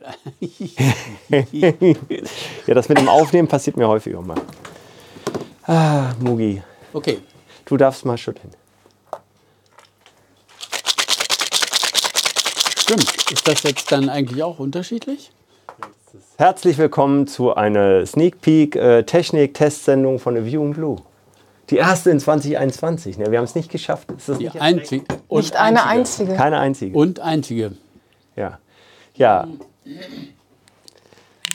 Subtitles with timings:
[2.66, 4.40] ja, das mit dem Aufnehmen passiert mir häufiger mal.
[5.66, 7.20] Ah, Mugi, Okay.
[7.66, 8.50] du darfst mal schütteln.
[12.78, 13.30] Stimmt.
[13.30, 15.30] Ist das jetzt dann eigentlich auch unterschiedlich?
[16.38, 20.96] Herzlich willkommen zu einer Sneak Peek äh, Technik-Testsendung von A View in Blue.
[21.68, 23.18] Die erste in 2021.
[23.18, 23.30] Ne?
[23.30, 24.10] Wir haben es nicht geschafft.
[24.10, 25.04] Ist das Die nicht einzige.
[25.28, 26.34] Und Nicht eine einzige.
[26.34, 26.96] Keine einzige.
[26.98, 27.72] Und einzige.
[28.34, 28.58] Ja.
[29.14, 29.46] Ja.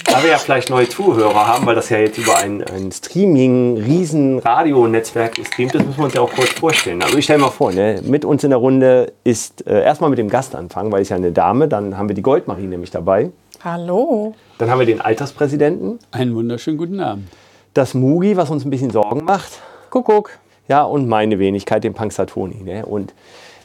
[0.05, 3.77] Da wir ja vielleicht neue Zuhörer haben, weil das ja jetzt über ein, ein Streaming,
[3.77, 7.01] riesen Radionetzwerk gestreamt ist, müssen wir uns ja auch kurz vorstellen.
[7.01, 10.19] Also ich stelle mal vor, ne, mit uns in der Runde ist äh, erstmal mit
[10.19, 13.31] dem Gast anfangen, weil ich ja eine Dame, dann haben wir die Goldmarie nämlich dabei.
[13.63, 14.35] Hallo.
[14.57, 17.27] Dann haben wir den Alterspräsidenten, Einen wunderschönen guten Abend.
[17.73, 19.59] das Mugi, was uns ein bisschen Sorgen macht.
[19.89, 20.31] Kuckuck.
[20.67, 22.63] Ja, und meine Wenigkeit, den Punxsutawney.
[22.63, 22.85] Ne?
[22.85, 23.13] Und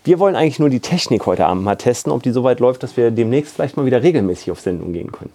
[0.04, 2.82] wir wollen eigentlich nur die Technik heute Abend mal testen, ob die so weit läuft,
[2.82, 5.30] dass wir demnächst vielleicht mal wieder regelmäßig auf Sendung gehen können.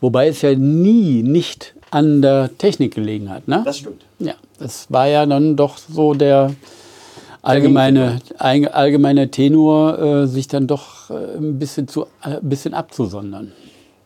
[0.00, 3.46] Wobei es ja nie nicht an der Technik gelegen hat.
[3.46, 3.62] Ne?
[3.78, 4.02] stimmt.
[4.18, 6.52] Ja, das war ja dann doch so der
[7.42, 12.74] allgemeine, ein- allgemeine Tenor, äh, sich dann doch äh, ein bisschen, zu, äh, ein bisschen
[12.74, 13.52] abzusondern.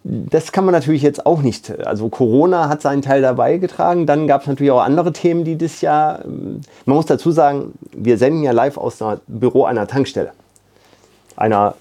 [0.09, 1.85] Das kann man natürlich jetzt auch nicht.
[1.85, 4.07] Also Corona hat seinen Teil dabei getragen.
[4.07, 6.25] Dann gab es natürlich auch andere Themen, die das Jahr.
[6.25, 10.31] ähm, Man muss dazu sagen, wir senden ja live aus einem Büro einer Tankstelle.
[11.37, 11.75] Einer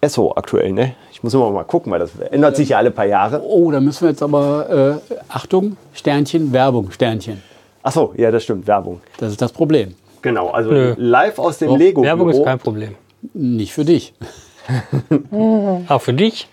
[0.00, 0.94] Esso aktuell, ne?
[1.12, 3.42] Ich muss immer mal gucken, weil das ändert sich ja alle paar Jahre.
[3.44, 7.42] Oh, da müssen wir jetzt aber, äh, Achtung, Sternchen, Werbung, Sternchen.
[7.82, 9.00] Ach so, ja, das stimmt, Werbung.
[9.18, 9.94] Das ist das Problem.
[10.22, 10.94] Genau, also Nö.
[10.96, 12.02] live aus dem Doch, Lego.
[12.02, 12.44] Werbung ist Büro.
[12.44, 12.94] kein Problem.
[13.34, 14.14] Nicht für dich.
[15.88, 16.48] Auch für dich?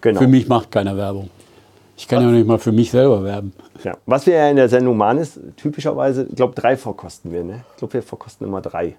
[0.00, 0.20] Genau.
[0.20, 1.30] Für mich macht keiner Werbung.
[1.96, 3.52] Ich kann ja nicht mal für mich selber werben.
[3.84, 3.96] Ja.
[4.06, 7.44] Was wir ja in der Sendung machen, ist typischerweise, ich glaube, drei verkosten wir.
[7.44, 7.64] Ne?
[7.72, 8.96] Ich glaube, wir verkosten immer drei.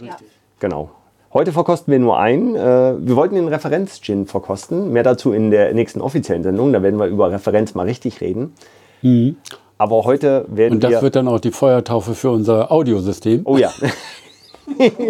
[0.00, 0.28] Richtig.
[0.60, 0.90] Genau.
[1.32, 2.54] Heute verkosten wir nur einen.
[2.54, 4.92] Äh, wir wollten den Referenz-Gin verkosten.
[4.92, 6.72] Mehr dazu in der nächsten offiziellen Sendung.
[6.72, 8.54] Da werden wir über Referenz mal richtig reden.
[9.78, 11.02] Aber heute werden Und das wir.
[11.02, 13.42] wird dann auch die Feuertaufe für unser Audiosystem.
[13.44, 13.72] oh ja.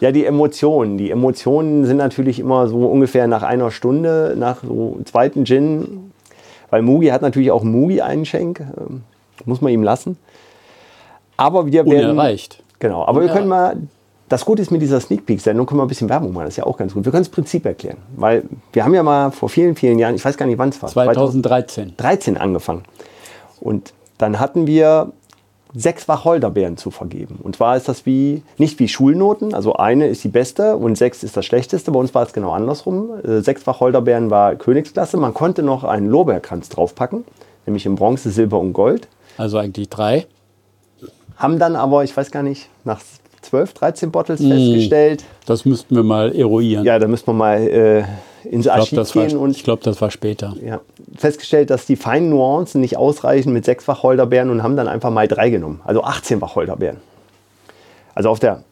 [0.00, 0.98] ja, die Emotionen.
[0.98, 6.12] Die Emotionen sind natürlich immer so ungefähr nach einer Stunde, nach so einem zweiten Gin.
[6.70, 8.60] Weil Mugi hat natürlich auch Mugi einschenk.
[8.60, 9.02] Ähm,
[9.44, 10.16] muss man ihm lassen.
[11.36, 12.10] Aber wir werden.
[12.10, 12.62] Unerreicht.
[12.78, 13.76] Genau, aber wir können mal,
[14.28, 16.58] das Gute ist mit dieser Sneak Peek-Sendung, können wir ein bisschen Werbung machen, das ist
[16.58, 17.04] ja auch ganz gut.
[17.04, 18.42] Wir können das Prinzip erklären, weil
[18.72, 20.90] wir haben ja mal vor vielen, vielen Jahren, ich weiß gar nicht wann es war,
[20.90, 21.94] 2013.
[21.96, 22.82] 2013 angefangen.
[23.60, 25.12] Und dann hatten wir
[25.78, 27.38] sechs Wacholderbeeren zu vergeben.
[27.42, 31.22] Und zwar ist das wie, nicht wie Schulnoten, also eine ist die beste und sechs
[31.22, 31.90] ist das schlechteste.
[31.90, 33.10] Bei uns war es genau andersrum.
[33.22, 35.16] Äh, Sechs Wacholderbeeren war Königsklasse.
[35.18, 37.24] Man konnte noch einen Lorbeerkranz draufpacken,
[37.66, 40.26] nämlich in Bronze, Silber und Gold Also eigentlich drei.
[41.36, 43.00] haben dann aber, ich weiß gar nicht, nach
[43.42, 44.48] 12, 13 Bottles Mm.
[44.50, 46.84] festgestellt, Das müssten wir mal eruieren.
[46.84, 48.04] ja, da müsste man mal äh,
[48.50, 50.54] ins ich glaube, Archiv das, war- gehen und ich glaub, das war später.
[50.64, 50.80] ja,
[51.16, 55.28] festgestellt, dass die feinen Nuancen nicht ausreichen mit sechs Wacholderbeeren und haben dann einfach mal
[55.28, 56.98] drei genommen, also 18 Wacholderbeeren.
[58.14, 58.62] Also auf der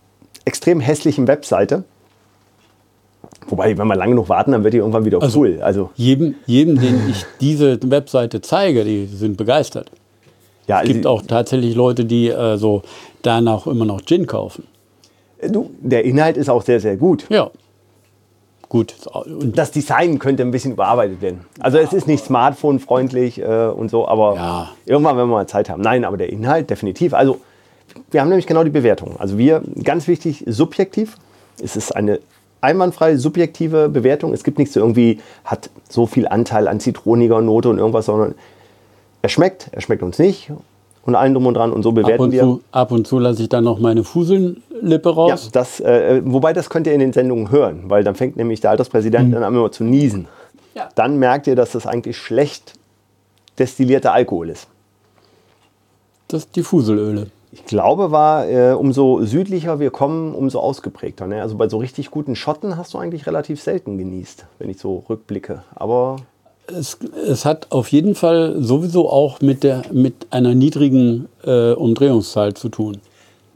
[0.44, 1.84] extrem hässlichen Webseite.
[3.46, 5.58] Wobei, wenn wir lange genug warten, dann wird die irgendwann wieder Also- cool.
[5.62, 9.90] Also, Jedem, jedem, den ich diese Webseite zeige, die sind begeistert.
[10.66, 12.82] ja, Es gibt auch tatsächlich Leute, die äh, so
[13.22, 14.64] danach immer noch Gin kaufen.
[15.46, 17.26] du, der Inhalt ist auch sehr, sehr gut.
[17.28, 17.50] Ja.
[18.74, 18.96] Gut.
[19.06, 21.44] Und Das Design könnte ein bisschen überarbeitet werden.
[21.60, 24.68] Also es ist nicht smartphone-freundlich äh, und so, aber Ja.
[24.84, 25.80] irgendwann, wenn wir mal Zeit haben.
[25.80, 27.14] Nein, aber der Inhalt definitiv.
[27.14, 27.38] Also
[28.10, 29.14] wir haben nämlich genau die Bewertung.
[29.20, 31.18] Also wir, ganz wichtig, subjektiv.
[31.62, 32.18] Es ist eine
[32.62, 34.32] einwandfreie, subjektive Bewertung.
[34.32, 38.34] Es gibt nichts so irgendwie, hat so viel Anteil an zitroniger Note und irgendwas, sondern
[39.22, 40.50] er schmeckt, er schmeckt uns nicht
[41.06, 42.42] und allen drum und dran und so ab bewerten und, wir.
[42.42, 45.50] zu, ab und zu lasse ich dann noch meine Fusellippe Ja, raus.
[45.52, 48.70] das, äh, wobei das könnt ihr in den Sendungen hören, weil dann fängt nämlich der
[48.70, 50.26] Alterspräsident dann an immer zu niesen.
[50.74, 50.88] Ja.
[50.94, 52.74] Dann merkt ihr, dass das eigentlich schlecht
[53.58, 54.66] destillierter Alkohol ist.
[56.28, 57.28] Das ist die Fuselöle.
[57.52, 61.28] Ich glaube, war, äh, umso südlicher wir kommen, umso ausgeprägter.
[61.28, 61.40] Ne?
[61.40, 65.04] Also bei so richtig guten Schotten hast du eigentlich relativ selten genießt, wenn ich so
[65.08, 65.62] rückblicke.
[65.76, 66.16] Aber
[66.66, 72.54] Es, es hat auf jeden Fall sowieso auch mit, der, mit einer niedrigen äh, Umdrehungszahl
[72.54, 73.00] zu tun.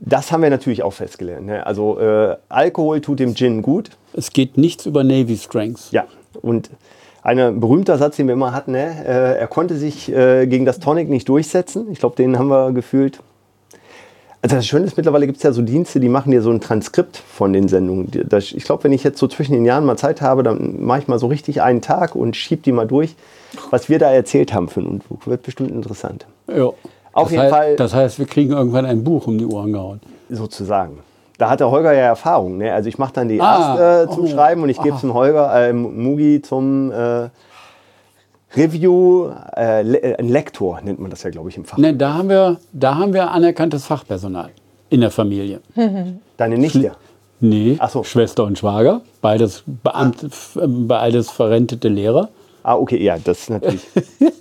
[0.00, 1.46] das haben wir natürlich auch festgelernt.
[1.46, 1.66] Ne?
[1.66, 3.90] Also äh, Alkohol tut dem Gin gut.
[4.12, 5.90] Es geht nichts über Navy Strengths.
[5.90, 6.06] Ja,
[6.42, 6.70] und
[7.22, 9.04] ein berühmter Satz, den wir immer hatten, ne?
[9.04, 11.88] äh, er konnte sich äh, gegen das Tonic nicht durchsetzen.
[11.90, 13.20] Ich glaube, den haben wir gefühlt.
[14.48, 16.62] Also das Schöne ist, mittlerweile gibt es ja so Dienste, die machen dir so ein
[16.62, 18.10] Transkript von den Sendungen.
[18.38, 21.06] Ich glaube, wenn ich jetzt so zwischen den Jahren mal Zeit habe, dann mache ich
[21.08, 23.14] mal so richtig einen Tag und schieb die mal durch.
[23.70, 26.24] Was wir da erzählt haben für einen Unfug, wird bestimmt interessant.
[26.46, 26.64] Ja.
[27.12, 29.72] Auf das jeden heißt, Fall- Das heißt, wir kriegen irgendwann ein Buch um die Ohren
[29.74, 30.00] gehauen.
[30.30, 31.00] Sozusagen.
[31.36, 32.56] Da hat der Holger ja Erfahrung.
[32.56, 32.72] Ne?
[32.72, 34.28] Also ich mache dann die Ah, erste zum oh.
[34.28, 37.28] Schreiben und ich gebe es dem Holger, äh, Mugi zum äh,
[38.56, 41.78] Review, äh, Le äh, ein Lektor nennt man das ja, glaube ich, im Fach.
[41.78, 44.50] Ne, da haben wir, da haben wir anerkanntes Fachpersonal
[44.90, 45.60] in der Familie.
[46.36, 46.92] Deine Nichte.
[47.40, 48.02] Nee, Ach so.
[48.02, 50.26] Schwester und Schwager, beides, Beamt,
[50.88, 52.30] beides verrentete Lehrer.
[52.64, 53.86] Ah, okay, ja, das ist natürlich.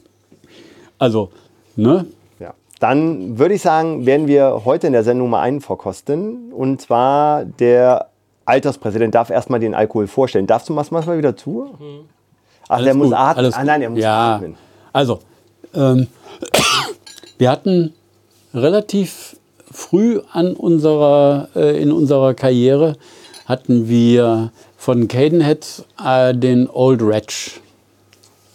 [1.00, 1.30] Also,
[1.76, 2.08] ne?
[2.40, 2.56] Ja.
[2.80, 6.52] Dann würde ich sagen, werden wir heute in der Sendung mal einen verkosten.
[6.52, 8.08] Und zwar der
[8.46, 10.48] Alterspräsident darf erstmal den Alkohol vorstellen.
[10.48, 11.78] Darfst du was manchmal wieder zu?
[12.68, 13.54] Ach, der muss atmen.
[13.54, 14.36] Ah, nein, er muss ja.
[14.36, 14.56] atmen.
[14.94, 15.20] Also,
[15.74, 16.08] ähm,
[17.38, 17.94] wir hatten
[18.54, 19.38] relativ
[19.72, 22.96] früh an unserer, äh, in unserer Karriere
[23.46, 27.62] hatten wir von Cadenhead äh, den Old Wretch.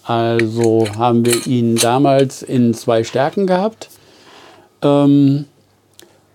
[0.03, 3.89] Also haben wir ihn damals in zwei Stärken gehabt.
[4.81, 5.45] Ähm,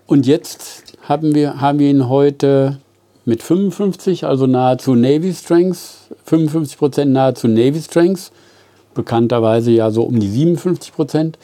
[0.07, 2.79] und jetzt haben wir, haben wir ihn heute
[3.25, 8.31] mit 55, also nahezu Navy Strengths, 55 Prozent nahezu Navy Strengths,
[8.93, 11.37] bekannterweise ja so um die 57 Prozent.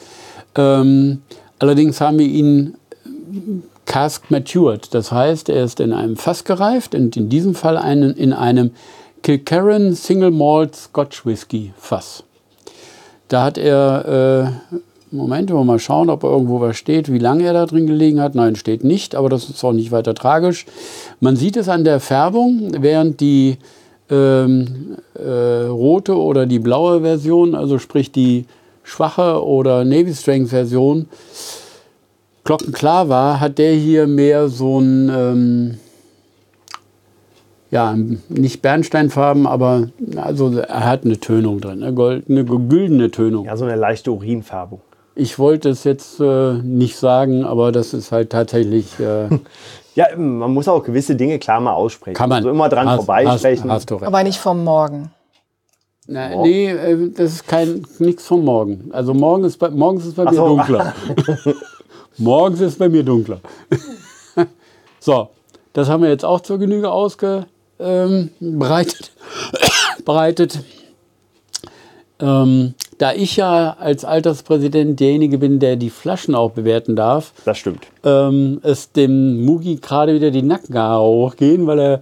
[0.56, 1.22] Ähm,
[1.58, 2.74] allerdings haben wir ihn
[3.86, 8.14] cask matured, das heißt, er ist in einem Fass gereift und in diesem Fall einen,
[8.14, 8.72] in einem
[9.22, 12.24] Kilkerran Single Malt Scotch Whisky Fass.
[13.28, 14.76] Da hat er, äh,
[15.10, 18.20] Moment, wollen wir mal schauen, ob irgendwo was steht, wie lange er da drin gelegen
[18.20, 18.34] hat.
[18.34, 20.66] Nein, steht nicht, aber das ist auch nicht weiter tragisch.
[21.20, 23.58] Man sieht es an der Färbung, während die
[24.10, 28.46] ähm, äh, rote oder die blaue Version, also sprich die
[28.82, 31.06] schwache oder Navy Strength Version,
[32.44, 35.78] glockenklar war, hat der hier mehr so ein, ähm,
[37.70, 37.96] ja,
[38.28, 43.46] nicht Bernsteinfarben, aber also er hat eine Tönung drin, eine, gold, eine güldene Tönung.
[43.46, 44.80] Ja, so eine leichte Urinfärbung.
[45.16, 49.00] Ich wollte es jetzt äh, nicht sagen, aber das ist halt tatsächlich.
[49.00, 49.28] Äh,
[49.96, 52.14] Ja, man muss auch gewisse Dinge klar mal aussprechen.
[52.14, 52.36] kann man.
[52.36, 53.70] Also immer dran hast, vorbeisprechen.
[53.70, 54.02] Hast, hast.
[54.02, 55.10] Aber nicht vom Morgen.
[56.06, 58.90] Na, nee, äh, das ist kein nichts von morgen.
[58.92, 60.48] Also morgen ist bei, morgens ist bei mir so.
[60.48, 60.94] dunkler.
[62.18, 63.40] morgens ist bei mir dunkler.
[65.00, 65.30] so,
[65.72, 67.48] das haben wir jetzt auch zur Genüge ausgebreitet.
[67.80, 68.30] Ähm,
[70.04, 70.60] bereitet.
[72.18, 77.58] Ähm, da ich ja als Alterspräsident derjenige bin, der die Flaschen auch bewerten darf, Das
[77.58, 77.86] stimmt.
[78.04, 82.00] ähm, es dem Mugi gerade wieder die Nackenhaare hochgehen, weil er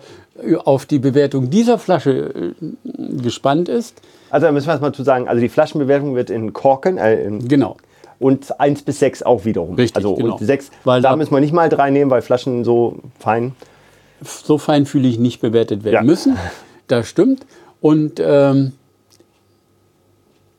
[0.65, 4.01] auf die Bewertung dieser Flasche äh, gespannt ist.
[4.31, 7.23] Also da müssen wir es mal zu sagen, also die Flaschenbewertung wird in Korken äh,
[7.25, 7.77] in, Genau.
[8.19, 9.77] und 1 bis 6 auch wiederum.
[9.77, 10.35] Richtig, also genau.
[10.37, 13.55] und 6, Weil da da- müssen wir nicht mal drei nehmen, weil Flaschen so fein.
[14.23, 16.03] So feinfühlig nicht bewertet werden Ja.
[16.03, 16.37] müssen.
[16.89, 17.47] Das stimmt.
[17.81, 18.73] Und ähm,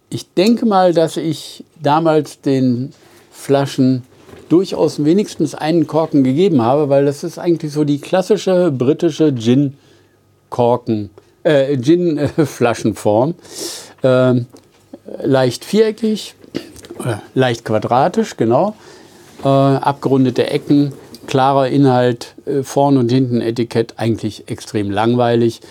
[0.10, 2.92] ich denke mal, dass ich damals den
[3.32, 4.04] Flaschen
[4.50, 11.10] durchaus wenigstens einen Korken gegeben habe, weil das ist eigentlich so die klassische britische Gin-Korken,
[11.44, 13.36] äh, Gin-Flaschenform.
[14.04, 14.46] Ähm,
[15.24, 16.36] leicht viereckig,
[17.04, 18.76] äh, leicht quadratisch, genau.
[19.44, 20.94] Äh, abgerundete Ecken,
[21.28, 25.62] klarer Inhalt, äh, vorn und hinten Etikett, eigentlich extrem langweilig.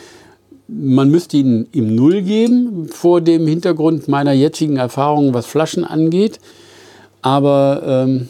[0.67, 6.39] Man müsste ihn ihm Null geben, vor dem Hintergrund meiner jetzigen Erfahrungen, was Flaschen angeht.
[7.21, 8.29] Aber ähm,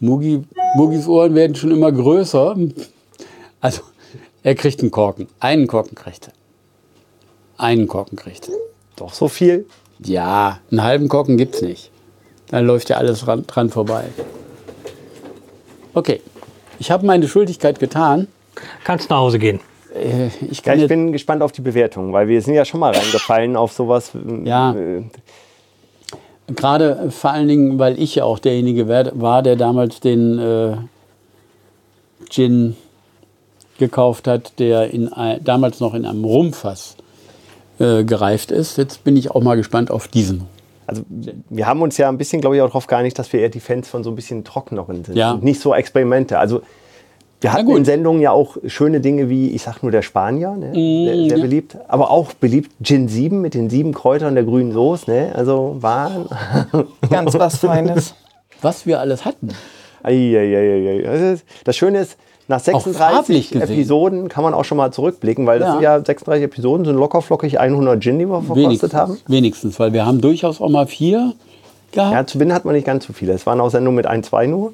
[0.00, 0.44] Mugi,
[0.76, 2.56] Mugis Ohren werden schon immer größer.
[3.60, 3.82] Also,
[4.42, 5.26] er kriegt einen Korken.
[5.40, 6.32] Einen Korken kriegt er.
[7.58, 8.54] Einen Korken kriegt er.
[8.96, 9.66] Doch so viel.
[9.98, 11.90] Ja, einen halben Korken gibt's nicht.
[12.48, 14.04] Da läuft ja alles ran, dran vorbei.
[15.94, 16.20] Okay,
[16.78, 18.28] ich habe meine Schuldigkeit getan.
[18.84, 19.60] Kannst nach Hause gehen.
[19.96, 22.92] Äh, Ich Ja, ich bin gespannt auf die Bewertung, weil wir sind ja schon mal
[22.92, 24.12] reingefallen auf sowas.
[24.44, 24.74] Ja.
[24.74, 25.02] äh,
[26.54, 30.76] gerade vor allen Dingen, weil ich ja auch derjenige war, der damals den äh,
[32.28, 32.76] Gin
[33.78, 35.10] gekauft hat, der in,
[35.42, 36.96] damals noch in einem Rumfass
[37.78, 38.78] äh, gereift ist.
[38.78, 40.46] Jetzt bin ich auch mal gespannt auf diesen.
[40.86, 41.02] Also
[41.50, 43.60] wir haben uns ja ein bisschen, glaube ich, auch darauf geeinigt, dass wir eher die
[43.60, 45.16] Fans von so ein bisschen trockeneren sind.
[45.16, 45.32] Ja.
[45.32, 46.38] Und nicht so Experimente.
[46.38, 46.62] Also
[47.40, 50.72] wir hatten in Sendungen ja auch schöne Dinge wie, ich sag nur der Spanier, ne?
[50.72, 51.42] sehr, sehr ja.
[51.42, 51.76] beliebt.
[51.88, 55.10] Aber auch beliebt Gin 7 mit den sieben Kräutern der grünen Soße.
[55.10, 55.32] Ne?
[55.34, 56.10] Also war...
[57.10, 58.14] Ganz was Feines.
[58.62, 59.50] Was wir alles hatten.
[60.02, 61.36] Eieieiei.
[61.64, 62.16] Das Schöne ist,
[62.48, 63.62] nach farblich 36 gesehen.
[63.62, 65.72] Episoden kann man auch schon mal zurückblicken, weil das Ja.
[65.72, 69.18] sind ja 36 Episoden, sind locker flockig 100 Gin, die wir verkostet Wenigstens, haben.
[69.26, 71.34] wenigstens, weil wir haben durchaus auch mal vier
[71.92, 72.12] gehabt.
[72.12, 73.32] Ja, zu gewinnen hat man nicht ganz so viele.
[73.32, 74.72] Es waren auch Sendungen mit ein, zwei nur.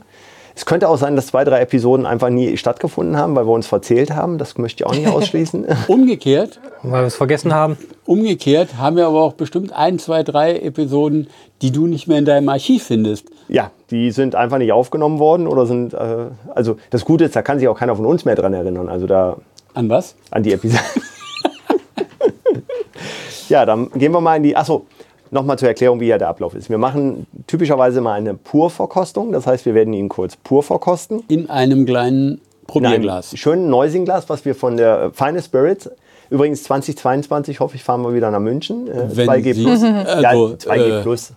[0.54, 3.66] Es könnte auch sein, dass zwei, drei Episoden einfach nie stattgefunden haben, weil wir uns
[3.66, 4.38] verzählt haben.
[4.38, 5.66] Das möchte ich auch nicht ausschließen.
[5.88, 7.76] Umgekehrt, Weil wir es vergessen haben.
[8.04, 11.28] umgekehrt haben wir aber auch bestimmt ein, zwei, drei Episoden,
[11.62, 13.26] die du nicht mehr in deinem Archiv findest.
[13.49, 17.42] Ja, die sind einfach nicht aufgenommen worden oder sind, äh, also das Gute ist, da
[17.42, 18.88] kann sich auch keiner von uns mehr dran erinnern.
[18.88, 19.37] Also da
[19.75, 20.14] An was?
[20.30, 20.82] an die Episode.
[23.49, 24.56] ja, dann gehen wir mal in die.
[24.56, 24.87] Achso,
[25.33, 26.71] nochmal zur Erklärung, wie ja der Ablauf ist.
[26.71, 29.33] Wir machen typischerweise mal eine Purverkostung.
[29.33, 31.23] Das heißt, wir werden ihn kurz pur verkosten.
[31.29, 33.37] In einem kleinen Probierglas.
[33.37, 35.91] Schönen Neusing-Glas, was wir von der Fine Spirits.
[36.31, 38.87] Übrigens 2022, hoffe ich, fahren wir wieder nach München.
[38.89, 39.83] Äh, Wenn 2G Sie- Plus.
[40.07, 41.33] Also, ja, 2G äh, Plus.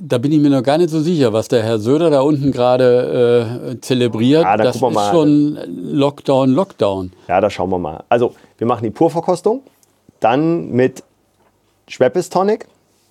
[0.00, 2.50] Da bin ich mir noch gar nicht so sicher, was der Herr Söder da unten
[2.50, 4.44] gerade äh, zelebriert.
[4.44, 5.12] Ah, da das ist mal.
[5.12, 5.58] schon
[5.92, 7.12] Lockdown, Lockdown.
[7.28, 8.02] Ja, da schauen wir mal.
[8.08, 9.62] Also, wir machen die Purverkostung.
[10.20, 11.04] Dann mit
[11.88, 12.66] Schweppes Tonic.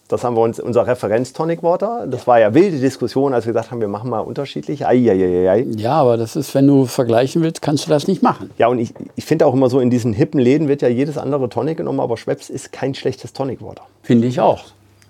[0.08, 2.08] Das haben wir uns, unser Referenz-Tonic Water.
[2.10, 4.86] Das war ja wilde Diskussion, als wir gesagt haben, wir machen mal unterschiedlich.
[4.86, 5.66] Eieieiei.
[5.76, 8.52] Ja, aber das ist, wenn du vergleichen willst, kannst du das nicht machen.
[8.58, 11.18] Ja, und ich, ich finde auch immer so, in diesen hippen Läden wird ja jedes
[11.18, 13.84] andere Tonic genommen, aber Schweppes ist kein schlechtes Tonic Water.
[14.02, 14.64] Finde ich auch.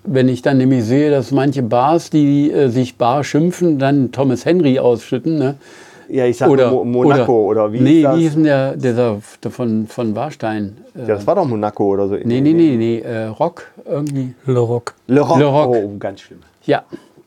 [0.03, 4.45] Wenn ich dann nämlich sehe, dass manche Bars, die äh, sich Bar schimpfen, dann Thomas
[4.45, 5.37] Henry ausschütten.
[5.37, 5.55] Ne?
[6.09, 8.15] Ja, ich sag Oder Mo Monaco oder, wie Nee, ist das?
[8.17, 10.77] wie hieß denn der, dieser der von, von Warstein?
[10.95, 12.15] Äh, ja, das war doch Monaco oder so.
[12.15, 14.33] nee, nee, nee, nee, äh, Rock irgendwie.
[14.45, 14.93] Le Rock.
[15.07, 15.37] Le Roc.
[15.39, 15.75] Le Roc.
[15.75, 16.41] Oh, ganz schlimm.
[16.65, 16.83] Ja,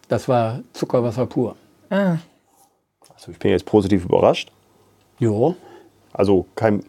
[0.09, 1.57] das war Zuckerwasser pur.
[1.91, 4.51] Also ich bin jetzt positiv überrascht.
[5.19, 5.55] Jo.
[6.13, 6.83] Also kein.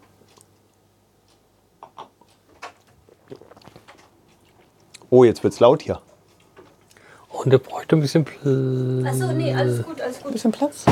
[5.10, 6.00] Oh, jetzt wird's laut hier.
[7.44, 8.24] Und der bräuchte ein bisschen.
[8.24, 10.32] Pl Achso, nee, alles gut, alles gut.
[10.32, 10.86] Bisschen Platz?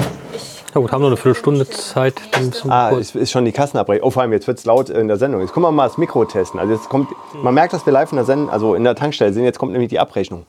[0.74, 2.16] Na gut, haben noch eine Viertelstunde Zeit.
[2.34, 4.08] Wir Ah, es ist schon die Kassenabrechnung.
[4.08, 5.42] Oh, vor allem jetzt wird's laut in der Sendung.
[5.42, 6.60] Jetzt können wir mal das Mikro testen.
[6.60, 9.32] Also jetzt kommt, man merkt, dass wir live in der Sendung, also in der Tankstelle
[9.32, 9.44] sind.
[9.44, 10.48] Jetzt kommt nämlich die Abrechnung.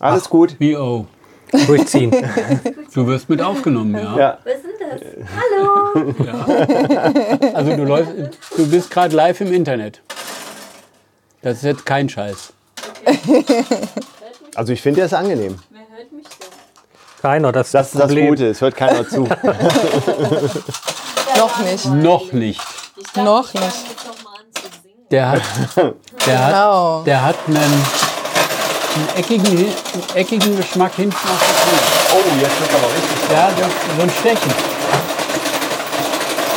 [0.00, 0.56] Alles gut.
[0.58, 1.04] Wie oh.
[1.66, 2.14] durchziehen.
[2.94, 4.16] Du wirst mit aufgenommen, ja.
[4.16, 4.38] Ja.
[4.42, 5.02] Was sind das?
[5.36, 6.14] Hallo!
[7.52, 8.12] Also du, läufst,
[8.56, 10.00] du bist gerade live im Internet.
[11.42, 12.54] Das ist jetzt kein Scheiß.
[14.54, 15.58] Also ich finde, der ist angenehm.
[15.68, 16.48] Wer hört mich denn?
[17.20, 18.28] Keiner, das ist Das ist das Problem.
[18.28, 18.46] Gute.
[18.48, 19.24] Es hört keiner zu.
[21.36, 21.84] Noch nicht.
[21.86, 22.60] Noch nicht.
[22.96, 23.64] Ich dachte, Noch nicht.
[25.10, 25.42] Der hat,
[26.26, 27.02] der hat, Genau.
[27.02, 27.84] der hat einen, einen,
[29.16, 29.72] eckigen, einen
[30.14, 31.78] eckigen Geschmack hinten auf der Zunge.
[32.14, 33.30] Oh, jetzt wird aber richtig.
[33.30, 33.62] Ja, so,
[33.96, 34.52] so ein Stechen.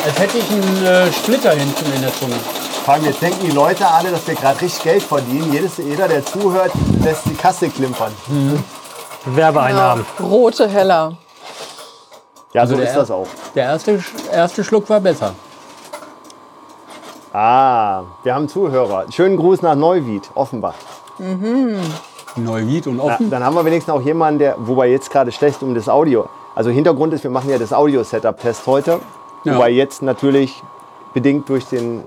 [0.05, 2.35] Als hätte ich einen äh, Splitter hinten in der Zunge.
[2.83, 5.51] Vor allem jetzt denken die Leute alle, dass wir gerade richtig Geld verdienen.
[5.53, 6.71] Jedes, jeder, der zuhört,
[7.03, 8.11] lässt die Kasse klimpern.
[9.25, 10.05] Werbeeinnahmen.
[10.19, 11.17] Rote Heller.
[12.53, 13.27] Ja, so der ist das auch.
[13.53, 15.35] Der erste, erste Schluck war besser.
[17.31, 19.05] Ah, wir haben Zuhörer.
[19.11, 20.73] Schönen Gruß nach Neuwied, Offenbach.
[22.35, 23.29] Neuwied und Na, offen.
[23.29, 26.27] dann haben wir wenigstens auch jemanden, der, wobei jetzt gerade schlecht um das Audio.
[26.55, 28.99] Also Hintergrund ist, wir machen ja das Audio-Setup-Test heute.
[29.43, 29.55] Ja.
[29.55, 30.63] Wobei jetzt natürlich
[31.13, 32.03] bedingt durch, den,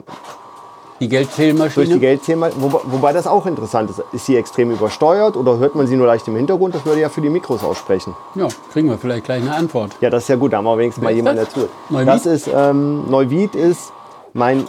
[1.00, 1.86] Die durch Geldzählmaschine.
[1.94, 4.02] die Geldzähler, wobei, wobei das auch interessant ist.
[4.12, 6.74] Ist sie extrem übersteuert oder hört man sie nur leicht im Hintergrund?
[6.74, 8.14] Das würde ja für die Mikros aussprechen.
[8.34, 9.96] Ja, kriegen wir vielleicht gleich eine Antwort.
[10.00, 11.68] Ja, das ist ja gut, da haben wir wenigstens mal ist jemanden dazu.
[11.88, 12.08] Neuwied?
[12.08, 13.92] Das ist, ähm, Neuwied ist
[14.32, 14.66] mein,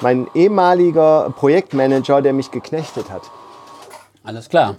[0.00, 3.22] mein ehemaliger Projektmanager, der mich geknechtet hat.
[4.22, 4.76] Alles klar.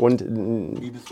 [0.00, 0.26] Und äh,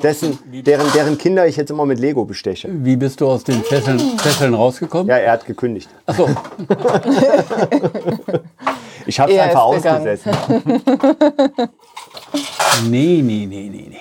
[0.03, 2.69] dessen, deren, deren Kinder ich jetzt immer mit Lego besteche.
[2.73, 5.09] Wie bist du aus den Fesseln, Fesseln rausgekommen?
[5.09, 5.89] Ja, er hat gekündigt.
[6.07, 6.29] Achso,
[9.07, 10.33] Ich habe es einfach ausgesessen.
[12.91, 13.97] nee, nee, nee, nee, nee.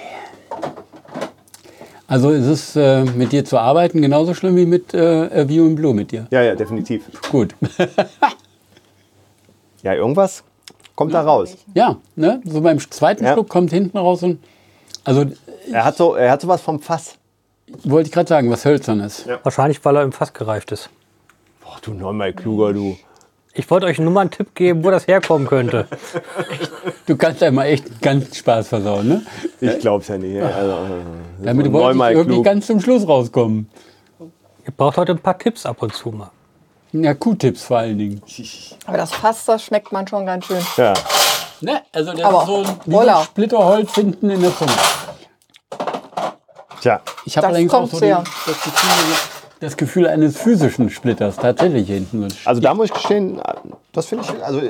[2.08, 5.76] Also ist es äh, mit dir zu arbeiten genauso schlimm wie mit äh, View in
[5.76, 6.28] Blue mit dir?
[6.32, 7.04] Ja, ja, definitiv.
[7.32, 7.56] Gut.
[9.84, 10.44] Ja, irgendwas
[10.96, 11.56] kommt da raus.
[11.76, 12.42] ja, ne?
[12.44, 13.34] so beim zweiten Ja.
[13.34, 14.40] Schluck kommt hinten raus und
[15.08, 15.26] also
[15.72, 17.16] Er hat so, er hat sowas vom Fass.
[17.84, 19.26] wollte ich gerade sagen, was hölzernes.
[19.44, 20.90] Wahrscheinlich, weil er im Fass gereift ist.
[21.64, 22.98] Boah, du neunmal kluger, du.
[23.54, 25.88] Ich wollte euch nur mal einen Tipp geben, wo das herkommen könnte.
[27.08, 29.26] Du kannst einmal echt ganz Spaß versauen, ne?
[29.62, 30.42] Ich glaub's ja nicht.
[30.42, 30.78] Also,
[31.42, 32.44] Damit wollte ich irgendwie klug.
[32.46, 33.70] ganz zum Schluss rauskommen.
[34.20, 36.30] Ihr braucht heute ein paar Tipps ab und zu mal.
[36.92, 38.22] Ja, Q-Tipps vor allen Dingen.
[38.86, 40.60] Aber das Fass, das schmeckt man schon ganz schön.
[40.76, 40.94] ja.
[41.62, 41.82] Ne?
[41.92, 42.64] Also das Aber ist so
[43.02, 44.72] ein ein Splitterholz hinten in der Zunge.
[46.82, 48.24] Tja, Ich habe Das allerdings auch kommt so den, sehr.
[48.46, 49.16] das, Gefühl,
[49.60, 52.20] das Gefühl eines physischen Splitters tatsächlich hinten.
[52.22, 53.42] So ein also da muss ich gestehen,
[53.94, 54.62] das finde ich, also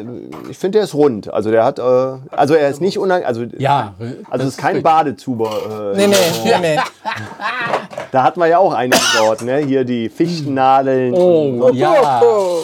[0.50, 1.34] ich finde, der ist rund.
[1.34, 1.84] Also der hat, äh,
[2.32, 3.94] also er ist nicht unang, also, ja,
[4.30, 4.84] also es ist kein richtig.
[4.84, 5.92] Badezuber.
[5.94, 6.16] Äh, Nee, nee,
[6.46, 6.80] nee, nee.
[8.14, 9.58] Da hatten wir ja auch einige Sorten, ne?
[9.58, 11.14] Hier die Fichtennadeln.
[11.14, 12.22] Oh, ja.
[12.24, 12.60] Oh,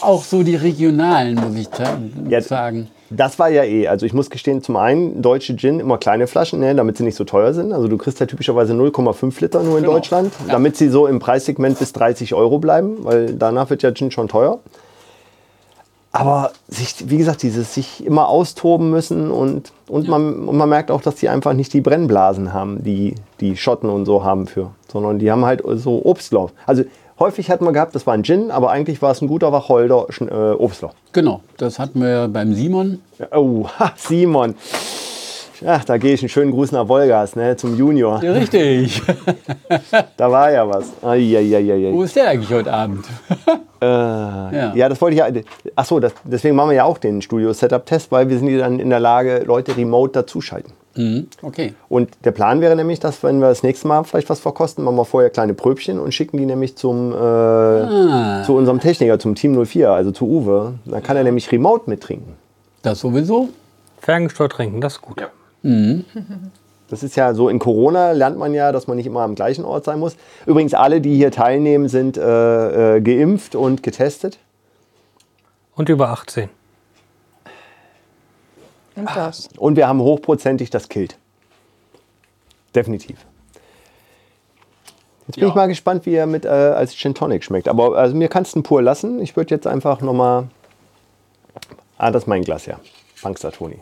[0.00, 2.38] Auch so die regionalen, muss ich ta- Ja.
[3.10, 3.86] Das war ja eh.
[3.88, 7.14] Also ich muss gestehen, zum einen deutsche Gin immer kleine Flaschen, ne, damit sie nicht
[7.16, 7.72] so teuer sind.
[7.72, 9.94] Also du kriegst ja typischerweise 0,5 Liter nur in Genau.
[9.94, 14.10] Deutschland, damit sie so im Preissegment bis 30 Euro bleiben, weil danach wird ja Gin
[14.10, 14.58] schon teuer.
[16.12, 20.90] Aber sich, wie gesagt, dieses sich immer austoben müssen und, und, man, und man merkt
[20.90, 24.70] auch, dass die einfach nicht die Brennblasen haben, die die Schotten und so haben für,
[24.90, 26.52] sondern die haben halt so Obstlauf.
[26.64, 26.84] Also
[27.18, 30.06] häufig hat man gehabt, das war ein Gin, aber eigentlich war es ein guter Wacholder
[30.20, 30.92] äh, Obstlauf.
[31.12, 33.00] Genau, das hatten wir ja beim Simon.
[33.32, 34.54] Oh, ha, Simon.
[35.64, 38.22] Ach, da gehe ich einen schönen Gruß nach Wolgas, ne, zum Junior.
[38.22, 39.00] Ja, richtig.
[40.16, 40.92] Da war ja was.
[41.02, 41.92] Eieieiei.
[41.92, 43.04] Wo ist der eigentlich heute Abend?
[43.78, 44.72] Äh, Ja.
[44.74, 44.88] ja.
[44.88, 45.42] das wollte ich ja.
[45.74, 48.88] Achso, das, deswegen machen wir ja auch den Studio-Setup-Test, weil wir sind hier dann in
[48.88, 50.72] der Lage, Leute remote dazuschalten.
[50.94, 51.74] Mhm, okay.
[51.90, 54.96] Und der Plan wäre nämlich, dass wenn wir das nächste Mal vielleicht was verkosten, machen
[54.96, 58.42] wir vorher kleine Pröbchen und schicken die nämlich zum, äh, Ah.
[58.46, 60.72] zu unserem Techniker, zum Team 04, also zu Uwe.
[60.86, 62.32] Dann kann er nämlich remote mittrinken.
[62.80, 63.50] Das sowieso.
[64.00, 65.20] Ferngesteuert trinken, das ist gut.
[66.88, 69.64] Das ist ja so, in Corona lernt man ja, dass man nicht immer am gleichen
[69.64, 70.16] Ort sein muss.
[70.46, 74.38] Übrigens, alle, die hier teilnehmen, sind äh, äh, geimpft und getestet.
[75.74, 76.48] Und über 18.
[78.94, 79.48] Und das.
[79.58, 81.18] Und wir haben hochprozentig das Kilt.
[82.74, 83.18] Definitiv.
[85.26, 85.48] Jetzt bin Ja.
[85.48, 87.68] ich mal gespannt, wie er mit äh, als Gin Tonic schmeckt.
[87.68, 89.20] Aber also mir kannst du ihn pur lassen.
[89.20, 90.46] Ich würde jetzt einfach nochmal.
[91.98, 92.78] Ah, das ist mein Glas, ja.
[93.20, 93.80] Punkster Toni.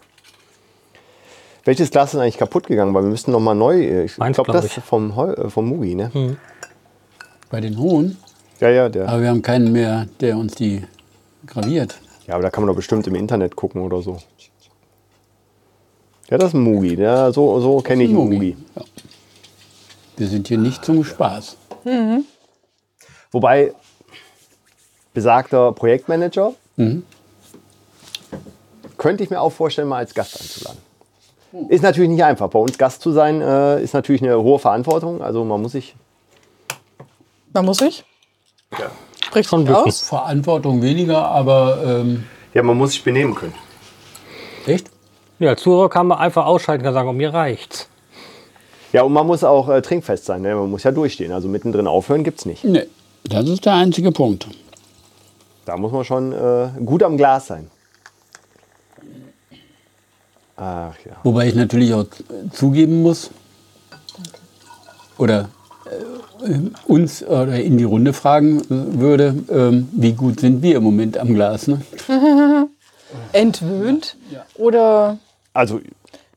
[1.64, 2.92] Welches Glas ist eigentlich kaputt gegangen?
[2.94, 3.80] Weil wir müssten nochmal neu.
[3.80, 4.76] äh, Ich glaube, glaub das ich.
[4.76, 6.36] ist vom, Heu- äh, vom Mugi, ne?
[7.50, 8.18] Bei den Hohen.
[8.60, 9.08] Ja, ja, der.
[9.08, 10.84] Aber wir haben keinen mehr, der uns die
[11.46, 11.98] graviert.
[12.26, 14.18] Ja, aber da kann man doch bestimmt im Internet gucken oder so.
[16.30, 16.94] Ja, das ist ein Mugi.
[16.94, 18.56] Ja, so so kenne ich einen Mugi.
[18.76, 18.82] Ja.
[20.16, 21.56] Wir sind hier nicht zum Spaß.
[23.30, 23.72] Wobei
[25.12, 26.54] besagter Projektmanager
[28.96, 30.78] könnte ich mir auch vorstellen, mal als Gast einzuladen.
[31.68, 32.48] Ist natürlich nicht einfach.
[32.48, 35.22] Bei uns Gast zu sein, äh, ist natürlich eine hohe Verantwortung.
[35.22, 35.94] Also man muss sich.
[37.52, 38.04] Man muss sich.
[39.24, 40.00] Spricht Schon aus.
[40.08, 43.54] Verantwortung weniger, aber ähm, Ja, man muss sich benehmen können.
[44.66, 44.90] echt?
[45.38, 47.88] Ja, Zuhörer kann man einfach ausschalten und sagen, oh, mir reicht's.
[48.92, 50.42] Ja, und man muss auch äh, trinkfest sein.
[50.42, 50.54] Ne?
[50.54, 51.32] Man muss ja durchstehen.
[51.32, 52.64] Also mittendrin aufhören gibt es nicht.
[52.64, 52.86] Nee,
[53.24, 54.46] das ist der einzige Punkt.
[55.64, 57.70] Da muss man schon äh, gut am Glas sein.
[60.56, 61.16] Ach ja.
[61.22, 63.30] Wobei ich natürlich auch äh, zugeben muss,
[65.18, 65.48] oder
[66.44, 70.82] äh, uns oder in die Runde fragen äh, würde, ähm, wie gut sind wir im
[70.82, 71.66] Moment am Glas?
[71.68, 71.80] Ne?
[73.32, 74.16] Entwöhnt
[74.56, 75.18] oder
[75.52, 75.80] Also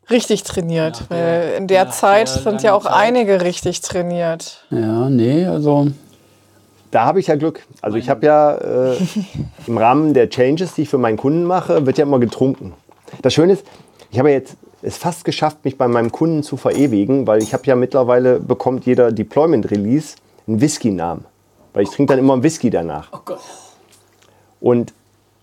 [0.09, 1.03] richtig trainiert.
[1.09, 2.93] Weil in der Zeit der sind ja auch Zeit.
[2.93, 4.63] einige richtig trainiert.
[4.69, 5.87] Ja, nee, also
[6.91, 7.61] Da habe ich ja Glück.
[7.81, 8.97] Also ich habe ja äh,
[9.67, 12.73] im Rahmen der Changes, die ich für meinen Kunden mache, wird ja immer getrunken.
[13.21, 13.65] Das Schöne ist,
[14.11, 17.63] ich habe jetzt es fast geschafft, mich bei meinem Kunden zu verewigen, weil ich habe
[17.65, 20.15] ja mittlerweile bekommt jeder Deployment Release
[20.47, 21.25] einen Whisky-Namen,
[21.73, 23.09] weil ich trinke dann immer einen Whisky danach.
[24.59, 24.93] Und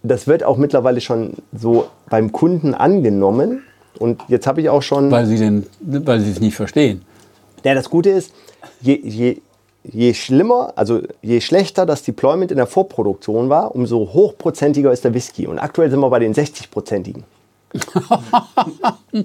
[0.02, 3.62] das wird auch mittlerweile schon so beim Kunden angenommen.
[3.98, 7.02] Und jetzt habe ich auch schon weil sie den, weil sie es nicht verstehen.
[7.64, 8.32] ja, das Gute ist,
[8.80, 9.40] je, je,
[9.84, 15.14] je schlimmer, also je schlechter das Deployment in der Vorproduktion war, umso hochprozentiger ist der
[15.14, 15.46] Whisky.
[15.46, 17.22] Und aktuell sind wir bei den 60-prozentigen.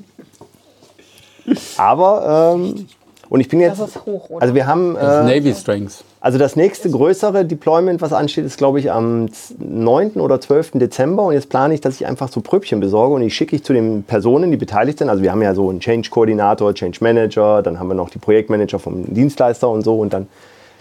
[1.78, 2.88] Aber, ähm,
[3.30, 4.42] und ich bin jetzt, Das ist hoch, oder?
[4.42, 6.04] also wir haben, Das ist äh, Navy Strengths.
[6.20, 10.12] also das nächste größere Deployment, was ansteht, ist glaube ich am 9.
[10.16, 10.72] oder 12.
[10.74, 11.24] Dezember.
[11.24, 13.74] Und jetzt plane ich, dass ich einfach so Pröbchen besorge und die schicke ich zu
[13.74, 15.10] den Personen, die beteiligt sind.
[15.10, 19.12] Also wir haben ja so einen Change-Koordinator, Change-Manager, dann haben wir noch die Projektmanager vom
[19.14, 20.00] Dienstleister und so.
[20.00, 20.28] Und dann,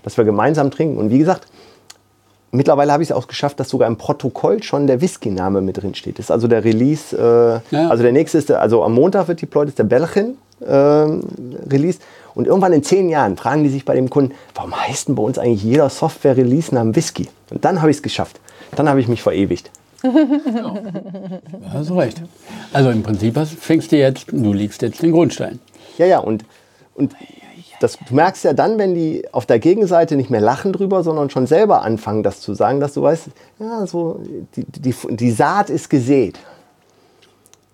[0.03, 0.99] dass wir gemeinsam trinken.
[0.99, 1.47] Und wie gesagt,
[2.51, 5.95] mittlerweile habe ich es auch geschafft, dass sogar im Protokoll schon der Whisky-Name mit drin
[5.95, 6.19] steht.
[6.19, 7.17] Das ist also der Release.
[7.17, 7.89] Äh, Ja.
[7.89, 11.23] Also der nächste ist, der, also am Montag wird deployed, ist der Belchin ähm,
[11.71, 11.99] Release.
[12.35, 15.23] Und irgendwann in zehn Jahren fragen die sich bei dem Kunden, warum heißt denn bei
[15.23, 17.29] uns eigentlich jeder Software-Release dem Whisky?
[17.51, 18.41] Und dann habe ich es geschafft.
[18.77, 19.71] Dann habe ich mich verewigt.
[21.73, 22.23] Hast du recht.
[22.73, 25.59] Also im Prinzip hast, fängst du jetzt, du legst jetzt den Grundstein.
[25.97, 26.45] Ja, ja, und,
[26.95, 27.13] und
[27.81, 31.31] das, du merkst ja dann, wenn die auf der Gegenseite nicht mehr lachen drüber, sondern
[31.31, 33.29] schon selber anfangen, das zu sagen, dass du weißt,
[33.61, 34.21] ja, so,
[34.57, 36.39] die, die, die Saat ist gesät.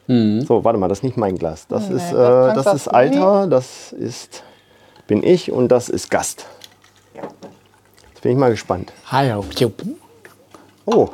[0.07, 1.67] So, warte mal, das ist nicht mein Glas.
[1.67, 4.43] Das Nee, ist, das äh, das das ist Alter, das ist,
[5.07, 6.45] bin ich und das ist Gast.
[7.15, 8.93] Jetzt bin ich mal gespannt.
[9.07, 9.43] Hallo.
[10.85, 11.09] Oh.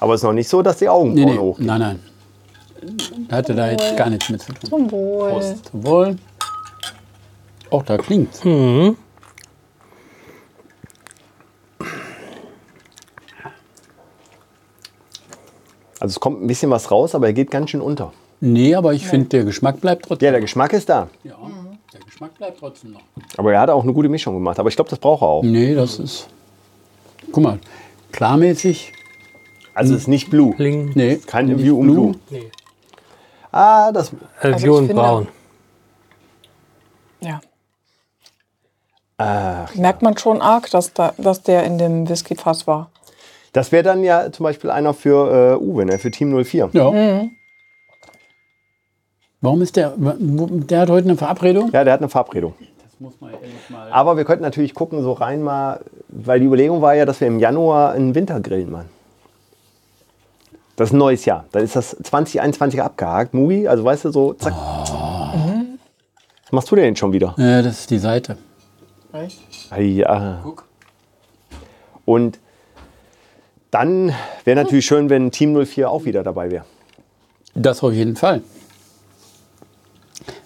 [0.00, 1.66] Aber es ist noch nicht so, dass die Augenbrauen Nee, nee, hochgehen.
[1.66, 2.00] nein, nein.
[3.30, 4.68] Hatte da jetzt gar nichts mit zu tun.
[4.68, 5.30] Zum Wohl.
[5.30, 5.66] Prost.
[5.70, 6.16] Zum Wohl.
[7.72, 8.40] Auch da klingt's.
[16.00, 18.12] Also es kommt ein bisschen was raus, aber er geht ganz schön unter.
[18.40, 20.26] Nee, aber ich finde, der Geschmack bleibt trotzdem.
[20.26, 21.08] Ja, der Geschmack ist da.
[21.22, 21.36] Ja,
[21.92, 23.02] der Geschmack bleibt trotzdem noch.
[23.36, 24.58] Aber er hat auch eine gute Mischung gemacht.
[24.58, 25.42] Aber ich glaube, das braucht er auch.
[25.44, 26.28] Nee, das ist.
[27.30, 27.60] Guck mal,
[28.10, 28.92] klarmäßig.
[29.74, 30.54] Also es ist nicht Blue.
[30.56, 30.90] Bling.
[30.94, 32.14] Nee, Kein nicht View und Blue.
[32.30, 32.50] Nee.
[33.52, 34.12] Ah, das.
[34.40, 35.28] Äh, Also Braun.
[37.20, 37.40] Ja.
[39.22, 42.90] Ach, Merkt man schon arg, dass, da, dass der in dem Whisky-Fass war.
[43.52, 45.98] das wäre dann ja zum Beispiel einer für äh, Uwe, ne?
[45.98, 46.70] für Team 04.
[46.72, 47.24] Ja.
[49.40, 49.94] Warum ist der.
[49.98, 51.70] Der hat heute eine Verabredung?
[51.72, 52.54] Ja, der hat eine Verabredung.
[52.82, 53.90] Das muss man ehrlich mal.
[53.90, 57.26] Aber wir könnten natürlich gucken, so rein mal, weil die Überlegung war ja, dass wir
[57.28, 58.88] im Januar einen Wintergrillen machen.
[60.76, 61.44] Das ist ein neues Jahr.
[61.52, 63.34] Dann ist das 2021 abgehakt.
[63.34, 64.54] Mugi, also weißt du, so zack.
[64.54, 67.34] Was machst du denn schon wieder?
[67.36, 68.36] Ja, das ist die Seite.
[69.12, 70.40] Ah, Ja.
[70.42, 70.64] Guck.
[72.04, 72.38] Und
[73.70, 74.12] dann
[74.44, 76.64] wäre natürlich schön, wenn Team 04 auch wieder dabei wäre.
[77.54, 78.42] Das auf jeden Fall.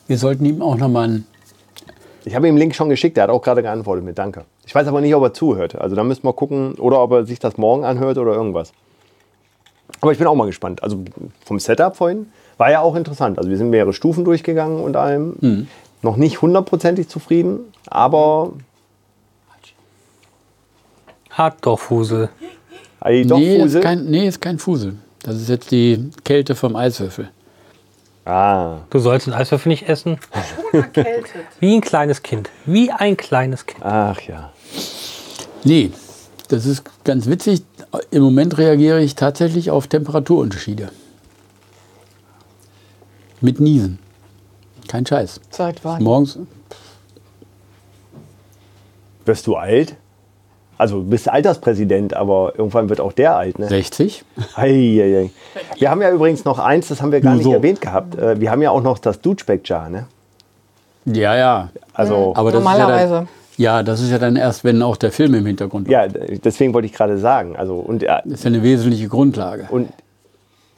[0.07, 1.27] Wir sollten ihm auch nochmal einen.
[2.25, 4.45] Ich habe ihm den Link schon geschickt, der hat auch gerade geantwortet mit Danke.
[4.67, 5.77] Ich weiß aber nicht, ob er zuhört.
[5.77, 8.73] Also da müssen wir gucken, oder ob er sich das morgen anhört oder irgendwas.
[10.01, 10.83] Aber ich bin auch mal gespannt.
[10.83, 10.99] Also
[11.45, 13.39] vom Setup vorhin war ja auch interessant.
[13.39, 15.69] Also wir sind mehrere Stufen durchgegangen und allem.
[16.07, 18.53] Noch nicht hundertprozentig zufrieden, aber
[23.25, 24.95] doch nee, ist kein, nee, ist kein Fusel.
[25.25, 27.29] Das ist jetzt die Kälte vom Eiswürfel.
[28.25, 30.21] Ah, Du sollst den Eiswürfel nicht essen.
[31.59, 32.51] Wie ein kleines Kind.
[32.67, 33.85] Wie ein kleines Kind.
[33.85, 34.53] ach ja.
[35.65, 35.91] Nee,
[36.47, 37.63] das ist ganz witzig.
[38.13, 40.89] Im Moment reagiere ich tatsächlich auf Temperaturunterschiede.
[43.41, 43.99] Mit Niesen.
[44.89, 45.41] Kein Scheiß.
[45.51, 46.03] Seit wann?
[46.03, 46.39] Morgens.
[49.25, 49.97] Wirst du alt?
[50.79, 53.67] Also du bist Alterspräsident, aber irgendwann wird auch der alt, ne?
[53.67, 54.25] 60.
[54.57, 55.31] Eieiei.
[55.79, 57.55] Wir haben ja übrigens noch eins, das haben wir gar Nur nicht so.
[57.55, 58.15] erwähnt gehabt.
[58.17, 60.07] Äh, Wir haben ja auch noch das Duschback-Jar, ne?
[61.07, 61.69] Ja, ja.
[61.95, 63.15] Also, Aber das Ist ja, Normalerweise.
[63.15, 66.75] dann, ja, das ist ja dann erst, wenn auch der Film im Hintergrund ja, deswegen
[66.75, 67.57] wollte ich gerade sagen.
[67.57, 69.69] Also, und, ja, Das ist ja eine wesentliche Grundlage.
[69.71, 69.89] und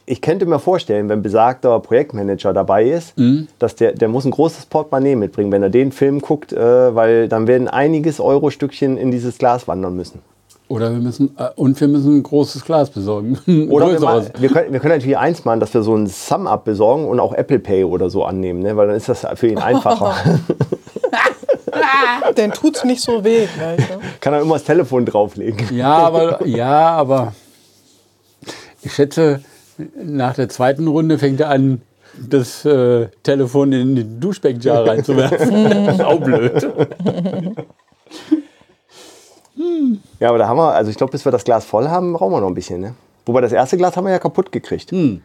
[0.08, 3.14] ich könnte mir vorstellen, wenn besagter Projektmanager dabei ist,
[3.58, 7.28] dass der, der muss ein großes Portemonnaie mitbringen, wenn er den Film guckt, äh, weil
[7.28, 10.20] dann werden einiges Euro-Stückchen in dieses Glas wandern müssen.
[10.68, 13.38] Oder wir müssen, äh, und wir müssen ein großes Glas besorgen.
[13.70, 16.64] Oder wir, mal, wir, können, wir können natürlich eins machen, dass wir so ein Sum-Up
[16.64, 18.76] besorgen und auch Apple Pay oder so annehmen, ne?
[18.76, 20.14] weil dann ist das für ihn einfacher.
[22.36, 23.78] Den tut's nicht so weh gleich.
[23.78, 23.98] Ne?
[24.20, 25.74] Kann er immer das Telefon drauflegen.
[25.74, 27.32] Ja, aber, ja, aber
[28.82, 29.40] ich schätze,
[30.02, 31.82] nach der zweiten Runde fängt er an,
[32.18, 35.64] das äh, Telefon in den Duschbeckjar reinzuwerfen.
[35.86, 36.68] das ist auch blöd.
[40.20, 42.32] Ja, aber da haben wir, also ich glaube, bis wir das Glas voll haben, brauchen
[42.32, 42.80] wir noch ein bisschen.
[42.80, 42.94] Ne?
[43.26, 44.92] Wobei das erste Glas haben wir ja kaputt gekriegt.
[44.92, 45.20] Und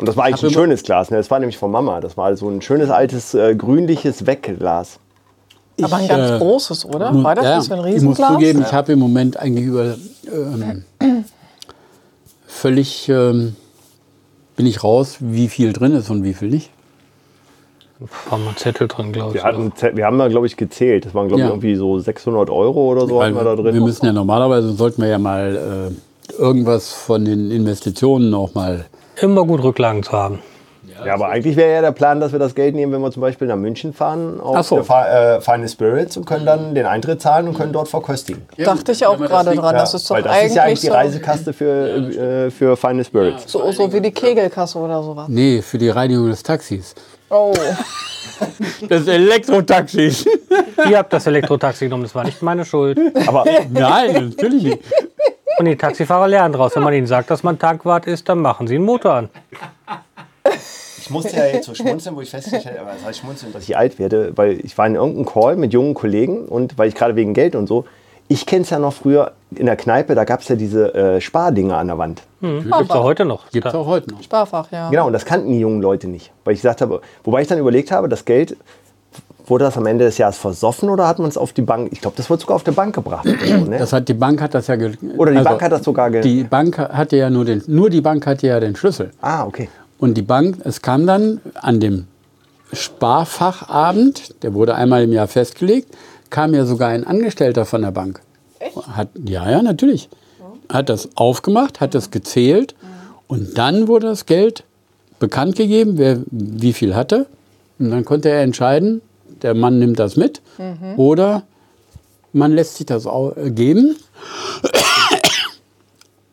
[0.00, 0.48] das war eigentlich Hm.
[0.48, 1.10] Hab ein schönes Glas.
[1.10, 1.16] Ne?
[1.18, 2.00] Das war nämlich von Mama.
[2.00, 4.98] Das war so ein schönes altes äh, grünliches Wegglas.
[5.82, 7.12] Aber ein Ich, ganz äh, großes, oder?
[7.22, 8.32] War das ja, nicht so ein ich muss Riesenglas?
[8.32, 9.96] zugeben, ich habe im Moment eigentlich über
[10.32, 10.84] ähm,
[12.54, 13.56] völlig ähm,
[14.56, 16.70] bin ich raus, wie viel drin ist und wie viel nicht.
[18.30, 19.34] Mal ein Zettel drin, glaube ich.
[19.34, 21.06] Wir, hatten, wir haben da, glaube ich, gezählt.
[21.06, 21.52] Das waren, glaube ich, Ja.
[21.52, 23.72] irgendwie so 600 Euro oder so hatten wir da drin.
[23.74, 25.90] wir müssen ja normalerweise, sollten wir ja mal
[26.30, 28.86] äh, irgendwas von den Investitionen auch mal.
[29.20, 30.38] Immer gut Rücklagen zu haben.
[31.04, 33.20] Ja, aber eigentlich wäre ja der Plan, dass wir das Geld nehmen, wenn wir zum
[33.20, 34.82] Beispiel nach München fahren, auf so.
[34.82, 38.42] Fa äh, Fine Spirits und können dann den Eintritt zahlen und können dort verköstigen.
[38.56, 39.74] Dachte ich auch gerade dran.
[39.74, 43.50] Das ist doch weil das ist ja eigentlich die Reisekaste für, äh, für Fine Spirits.
[43.50, 45.26] so, so wie die Kegelkasse oder sowas.
[45.28, 46.94] Nee, für die Reinigung des Taxis.
[47.30, 47.52] Oh,
[48.88, 50.26] Das Elektrotaxis.
[50.88, 52.98] Ihr habt das Elektrotaxi genommen, das war nicht meine Schuld.
[53.26, 54.78] Aber Nein, natürlich nicht.
[55.58, 56.74] Und die Taxifahrer lernen draus.
[56.74, 59.30] Wenn man ihnen sagt, dass man Tankwart ist, dann machen sie einen Motor an.
[61.04, 63.76] Ich musste ja jetzt so schmunzeln, wo ich festgestellt habe, das heißt schmunzeln, dass ich
[63.76, 67.14] alt werde, weil ich war in irgendeinem Call mit jungen Kollegen und weil ich gerade
[67.14, 67.84] wegen Geld und so,
[68.26, 71.20] ich kenne es ja noch früher in der Kneipe, da gab es ja diese äh,
[71.20, 72.22] Spardinger an der Wand.
[72.40, 73.50] Hm, gibt's auch heute noch.
[73.50, 74.22] Gibt es auch heute noch.
[74.22, 74.88] Sparfach, ja.
[74.88, 76.32] Genau, und das kannten die jungen Leute nicht.
[76.44, 78.56] Weil ich gesagt habe, wobei ich dann überlegt habe, das Geld,
[79.46, 82.00] wurde das am Ende des Jahres versoffen oder hat man es auf die Bank, ich
[82.00, 83.28] glaube, das wurde sogar auf der Bank gebracht.
[83.44, 83.76] so, ne?
[83.78, 84.76] Das hat, die Bank hat das ja.
[84.76, 87.62] ge- Oder die also, Bank hat das sogar ge Die Bank hatte ja nur den.
[87.66, 89.10] Nur die Bank hatte ja den Schlüssel.
[89.20, 89.68] Ah, okay.
[90.04, 92.08] Und die Bank, es kam dann an dem
[92.74, 95.96] Sparfachabend, der wurde einmal im Jahr festgelegt,
[96.28, 98.20] kam ja sogar ein Angestellter von der Bank.
[98.86, 100.10] Hat, ja, ja, natürlich.
[100.68, 102.74] Hat das aufgemacht, hat das gezählt
[103.28, 104.64] und dann wurde das Geld
[105.20, 107.24] bekannt gegeben, wer wie viel hatte.
[107.78, 109.00] Und dann konnte er entscheiden,
[109.40, 110.42] der Mann nimmt das mit
[110.98, 111.44] oder
[112.34, 113.96] man lässt sich das äh, geben.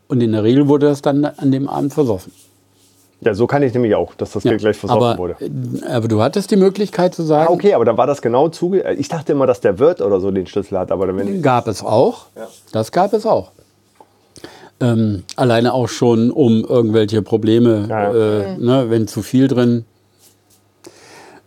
[0.09, 2.33] Und in der Regel wurde das dann an dem Abend versoffen.
[3.23, 5.35] Ja, so kann ich nämlich auch, dass das Ja, gleich versoffen aber, wurde.
[5.39, 8.49] äh, aber du hattest die Möglichkeit zu sagen, Ah, okay, aber dann war das genau
[8.49, 8.95] zuge...
[8.97, 11.83] Ich dachte immer, dass der Wirt oder so den Schlüssel hat, aber dann gab es
[11.83, 12.25] auch.
[12.71, 13.51] Das gab es auch.
[14.79, 19.85] Ähm, alleine auch schon um irgendwelche Probleme, Ja, äh, ne, wenn zu viel drin.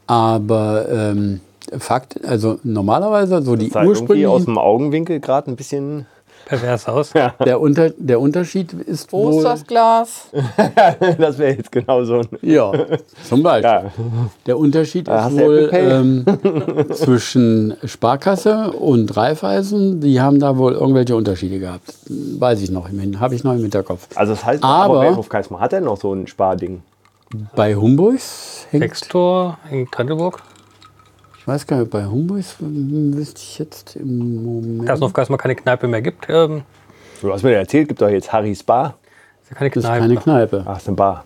[0.07, 1.41] Aber ähm,
[1.79, 6.07] Fakt, also normalerweise so die sah irgendwie ursprünglichen, aus dem Augenwinkel gerade ein bisschen...
[6.47, 7.13] Pervers aus.
[7.45, 10.29] der, Unter, der Unterschied ist Wo ist wohl, das Glas?
[11.19, 12.29] das wäre jetzt genau so ein...
[12.43, 12.73] ja,
[13.27, 13.71] zum Beispiel.
[13.71, 13.85] Ja.
[14.47, 16.25] Der Unterschied Ah, ist wohl ähm,
[16.93, 20.01] zwischen Sparkasse und Raiffeisen.
[20.01, 21.95] Die haben da wohl irgendwelche Unterschiede gehabt.
[22.09, 24.09] Weiß ich noch, im- habe ich noch im Hinterkopf.
[24.15, 26.83] Also das heißt, Aber- aber Hof Geismar hat er noch so ein Sparding.
[27.57, 30.41] Bei Humbois hängt, Textor in Trendeburg.
[31.45, 34.89] Ich weiß gar nicht, bei hm, wüsste ich jetzt im Moment.
[34.89, 36.63] Da es auf mal keine Kneipe mehr gibt, ähm,
[37.21, 38.95] Du hast mir ja erzählt, gibt doch jetzt Harrys Bar.
[39.43, 40.01] ist ja keine das ist Kneipe.
[40.01, 40.65] keine Kneipe.
[40.67, 41.25] Ach, ist eine Bar.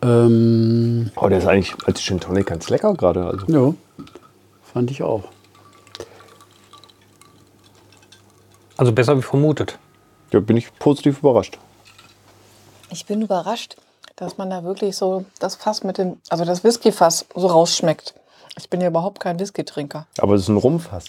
[0.00, 3.26] Ähm, Oh, der ist eigentlich als Gin Tonic ganz lecker gerade.
[3.26, 3.46] Also.
[3.46, 3.74] ja,
[4.62, 5.24] fand ich auch.
[8.78, 9.78] Also besser wie vermutet.
[10.30, 11.58] Da bin ich positiv überrascht.
[12.90, 13.76] Ich bin überrascht,
[14.16, 18.14] dass man da wirklich so das Fass mit dem, also das Whiskyfass so rausschmeckt.
[18.56, 20.06] Ich bin ja überhaupt kein Whisky-Trinker.
[20.18, 21.06] Aber es ist ein Rumpfass.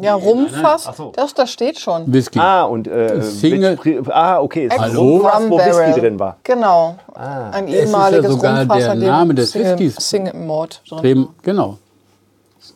[0.00, 1.12] Ja, Rumfass, Ach so.
[1.16, 2.12] das, das steht schon.
[2.12, 2.38] Whisky.
[2.38, 4.96] Ah, und äh, Single- mit ah, okay, es ist?
[4.96, 5.58] Rumpfass, wo.
[5.58, 6.36] Whisky drin war.
[6.44, 6.96] Genau.
[7.14, 7.50] Ah.
[7.50, 10.08] Ein ist ja ehemaliges sogar Rumfass, der Name des Single, Whiskys.
[10.08, 11.28] Single Malt drin.
[11.42, 11.78] Genau.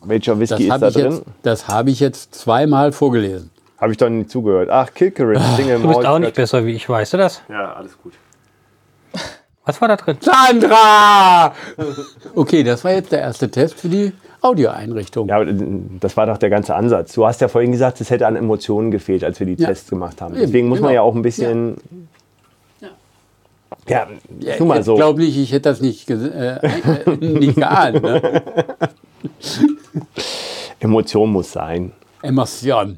[0.03, 1.11] Welcher Das Whisky ist habe da ich, drin?
[1.11, 3.51] jetzt- das habe ich jetzt zweimal vorgelesen.
[3.79, 4.69] Habe ich doch nicht zugehört.
[4.69, 7.41] Ach, Kilkerrin, Single Du bist auch nicht besser wie ich, weißt du das?
[7.49, 8.13] Ja, alles gut.
[9.65, 10.17] Was war da drin?
[10.19, 11.53] Sandra!
[12.35, 15.29] Okay, das war jetzt der erste Test für die Audioeinrichtung.
[15.29, 15.53] Ja, aber, äh,
[16.01, 17.13] das war doch der ganze Ansatz.
[17.13, 19.69] Du hast ja vorhin gesagt, es hätte an Emotionen gefehlt, als wir die Ja.
[19.69, 20.33] Tests gemacht haben.
[20.33, 20.95] Eben, Deswegen muss man genau.
[20.95, 21.77] ja auch ein bisschen.
[23.87, 24.07] Ja,
[24.39, 24.95] Ja, tu mal ich so.
[24.95, 28.01] glaube nicht, ich hätte das nicht, ge äh, äh, nicht geahnt.
[28.03, 28.21] Ne?
[30.79, 31.91] Emotion muss sein.
[32.21, 32.97] Emotion.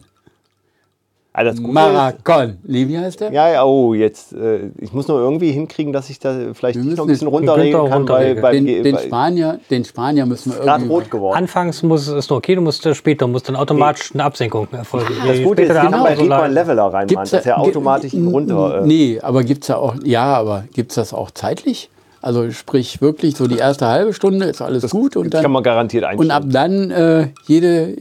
[1.43, 2.58] Das Gute ist, Maracon.
[2.63, 3.32] Wie heißt der?
[3.32, 4.34] ja, ja, oh, jetzt.
[4.34, 8.08] Äh, ich muss nur irgendwie hinkriegen, dass ich da vielleicht noch ein bisschen runterregeln kann,
[8.08, 10.88] weil beim Den, den, bei- Spanier, den Spanier müssen wir irgendwie...
[10.88, 11.38] rot geworden.
[11.38, 15.13] Anfangs muss es noch okay, du musst später musst dann automatisch eine Absenkung erfolgen.
[15.26, 18.84] Das Gute ist, kann bei so einen Leveler reinmachen, Gibt's dass er automatisch runter.
[18.84, 19.95] Äh, Nee, aber gibt es ja auch...
[20.04, 21.89] Ja, aber gibt es das auch zeitlich?
[22.25, 25.51] Also sprich wirklich so die erste halbe Stunde ist alles gut und das kann dann...
[25.51, 26.89] man garantiert Und ab einstellen.
[26.89, 27.95] dann äh, jede,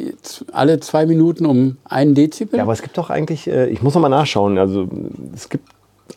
[0.50, 2.56] alle zwei Minuten um einen Dezibel?
[2.56, 4.88] Ja, aber es gibt doch eigentlich, äh, ich muss noch mal nachschauen, also
[5.34, 5.68] es gibt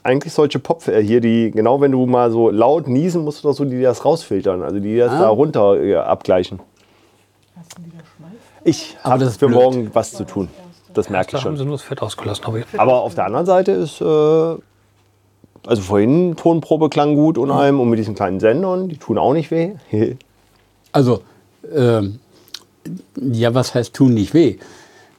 [0.04, 3.50] eigentlich solche Pop äh, hier, die, genau wenn du mal so laut niesen, musst du
[3.50, 5.20] doch so die das rausfiltern, also die das Ah.
[5.24, 6.62] da runter äh, abgleichen.
[8.64, 9.60] Ich habe das für blöd.
[9.60, 10.48] morgen was zu tun.
[10.94, 11.58] Das merke ich haben schon.
[11.58, 12.46] sie nur das Fett ausgelassen.
[12.46, 14.56] Aber Aber auf der anderen Seite ist, äh,
[15.68, 19.34] also vorhin Tonprobe klang gut und allem und mit diesen kleinen Sendern, die tun auch
[19.34, 19.72] nicht weh.
[20.94, 21.22] Also,
[21.76, 22.20] ähm,
[23.18, 24.58] ja, was heißt tun nicht weh?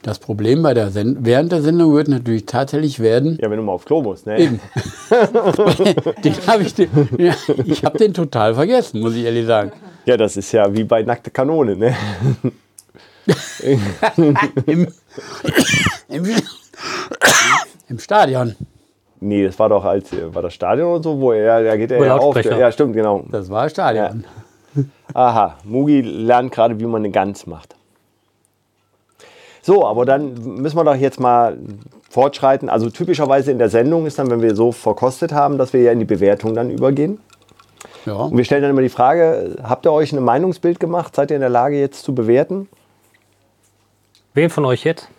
[0.01, 3.63] Das Problem bei der Send während der Sendung wird natürlich tatsächlich werden, ja, wenn du
[3.63, 4.39] mal aufs Klo musst, ne?
[4.39, 4.59] Eben.
[6.23, 7.33] den hab ich, den, ja,
[7.65, 9.71] ich habe den total vergessen, muss ich ehrlich sagen.
[10.05, 11.95] Ja, das ist ja wie bei nackte Kanone, ne?
[13.61, 13.81] Im,
[16.07, 16.25] im,
[17.87, 18.55] im Stadion.
[19.21, 21.91] Nee, das war doch als äh, war das Stadion und so, wo er, da geht
[21.91, 22.35] er ja auf.
[22.43, 23.23] Ja, stimmt, genau.
[23.29, 24.23] Das war Stadion.
[25.13, 27.75] Aha, Mugi lernt gerade, wie man eine Gans macht.
[29.61, 31.57] So, aber dann müssen wir doch jetzt mal
[32.09, 32.69] fortschreiten.
[32.69, 35.91] Also typischerweise in der Sendung ist dann, wenn wir so verkostet haben, dass wir ja
[35.91, 37.19] in die Bewertung dann übergehen.
[38.05, 38.13] Ja.
[38.13, 41.15] Und wir stellen dann immer die Frage, habt ihr euch ein Meinungsbild gemacht?
[41.15, 42.69] Seid ihr in der Lage jetzt zu bewerten?
[44.33, 45.09] wen von euch jetzt?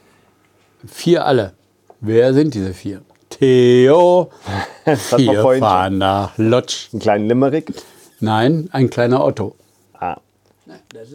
[0.86, 1.52] Vier alle.
[2.00, 3.02] Wer sind diese vier?
[3.40, 4.30] Theo.
[4.84, 5.68] Das hat man vorhin schon.
[5.68, 6.88] fahren nach Lodge.
[6.92, 7.72] Einen kleinen Limerick.
[8.18, 9.54] Nein, ein kleiner Otto.
[9.98, 10.16] Ah.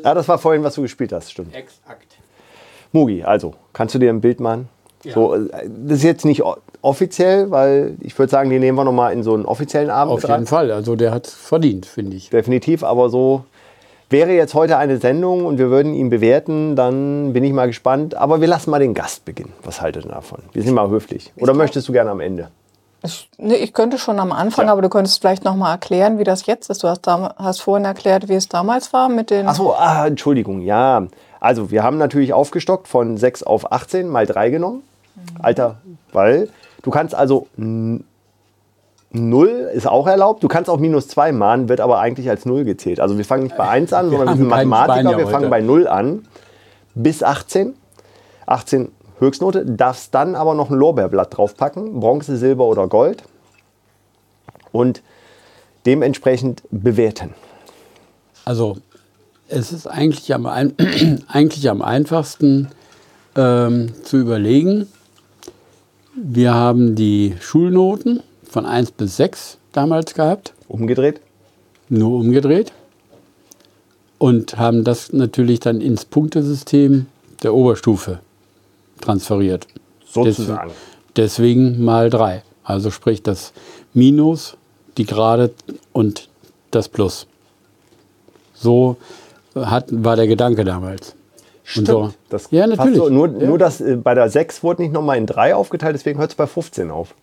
[0.04, 1.54] Ja, das war vorhin, was du gespielt hast, stimmt.
[1.54, 2.16] Exakt.
[2.92, 4.70] Mugi, also, kannst du dir ein Bild machen?
[5.14, 6.42] So, äh, das ist jetzt nicht
[6.82, 10.22] offiziell, weil ich würde sagen, die nehmen wir nochmal in so einen offiziellen Abend Auf
[10.22, 10.46] jeden rein.
[10.46, 10.72] Fall.
[10.72, 12.30] Also der hat verdient, finde ich.
[12.30, 13.44] Definitiv, aber so
[14.10, 18.16] wäre jetzt heute eine Sendung und wir würden ihn bewerten, dann bin ich mal gespannt.
[18.16, 19.54] Aber wir lassen mal den Gast beginnen.
[19.64, 20.40] Was haltet ihr davon?
[20.54, 21.34] Wir sind mal höflich.
[21.38, 22.50] Oder möchtest du gerne am Ende?
[23.04, 24.72] Ich, nee, ich könnte schon am Anfang, Ja.
[24.72, 26.84] aber du könntest vielleicht noch mal erklären, wie das jetzt ist.
[26.84, 29.48] Du hast, hast vorhin erklärt, wie es damals war mit den.
[29.48, 31.06] Achso, ah, Entschuldigung, ja.
[31.40, 34.82] Also, wir haben natürlich aufgestockt von 6 auf 18 mal 3 genommen.
[35.40, 35.78] Alter,
[36.14, 36.50] weil
[36.82, 37.48] du kannst also
[39.16, 40.44] 0 ist auch erlaubt.
[40.44, 43.00] Du kannst auch minus 2 mahnen, wird aber eigentlich als 0 gezählt.
[43.00, 45.18] Also, wir fangen nicht bei 1 an, sondern wir sind Mathematiker.
[45.18, 45.50] Wir fangen heute.
[45.50, 46.28] bei 0 an
[46.94, 47.74] bis 18.
[48.46, 49.66] 18 Höchstnote.
[49.66, 52.00] Darfst dann aber noch ein Lorbeerblatt draufpacken.
[52.00, 53.24] Bronze, Silber oder Gold.
[54.72, 55.02] Und
[55.86, 57.34] dementsprechend bewerten.
[58.44, 58.78] Also
[59.48, 60.46] es ist eigentlich am,
[61.28, 62.70] eigentlich am einfachsten
[63.36, 64.88] ähm, zu überlegen.
[66.16, 68.22] Wir haben die Schulnoten
[68.56, 71.20] von 1 bis 6 damals gehabt, Umgedreht.
[71.90, 72.72] nur umgedreht.
[74.18, 77.08] Und haben das natürlich dann ins Punktesystem
[77.44, 78.20] der Oberstufe
[79.02, 79.68] transferiert.
[80.06, 80.72] Sozusagen.
[81.18, 82.44] Deswegen mal 3.
[82.64, 83.52] Also sprich das
[83.94, 84.56] Minus,
[84.96, 85.52] die Gerade
[85.92, 86.30] und
[86.72, 87.28] das Plus.
[88.54, 88.96] So
[89.54, 91.14] hat, war der Gedanke damals.
[91.76, 92.14] Und so.
[92.30, 93.00] Das ja, natürlich.
[93.00, 93.48] So, nur, ja.
[93.48, 96.36] nur dass äh, bei der 6 wurde nicht nochmal in 3 aufgeteilt, deswegen hört es
[96.38, 97.16] bei 15 auf.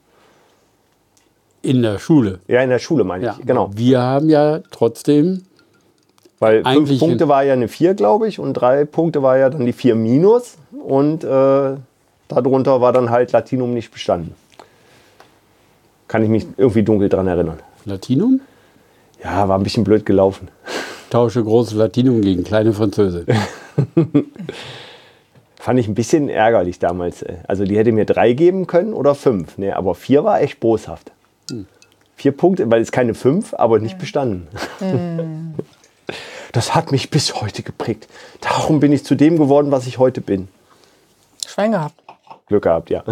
[1.62, 2.40] In der Schule.
[2.48, 3.46] Ja, in der Schule meine Ja, ich.
[3.46, 3.70] Genau.
[3.74, 5.42] Wir haben ja trotzdem,
[6.40, 9.64] Weil fünf Punkte war ja eine 4, glaube ich, und drei Punkte war ja dann
[9.64, 10.56] die 4 minus.
[10.84, 11.76] Und äh,
[12.28, 14.34] darunter war dann halt Latinum nicht bestanden.
[16.08, 17.60] Kann ich mich irgendwie dunkel dran erinnern.
[17.84, 18.40] Latinum,
[19.22, 20.48] Ja, war ein bisschen blöd gelaufen.
[21.10, 23.26] tausche großes Latinum gegen kleine Französin.
[25.56, 27.22] Fand ich ein bisschen ärgerlich damals.
[27.22, 27.36] äh.
[27.46, 29.58] Also die hätte mir drei geben können oder fünf.
[29.58, 31.12] Nee, aber vier war echt boshaft.
[32.16, 34.48] Vier Punkte, weil es keine fünf, aber nicht bestanden.
[36.52, 38.08] Das hat mich bis heute geprägt.
[38.42, 40.48] Darum bin ich zu dem geworden, was ich heute bin.
[41.46, 41.94] Schwein gehabt.
[42.46, 43.02] Glück gehabt, ja.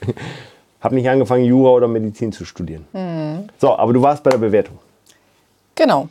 [0.80, 3.48] Hab nicht angefangen, Jura oder Medizin zu studieren.
[3.58, 4.80] So, aber du warst bei der Bewertung.
[5.76, 6.08] Genau.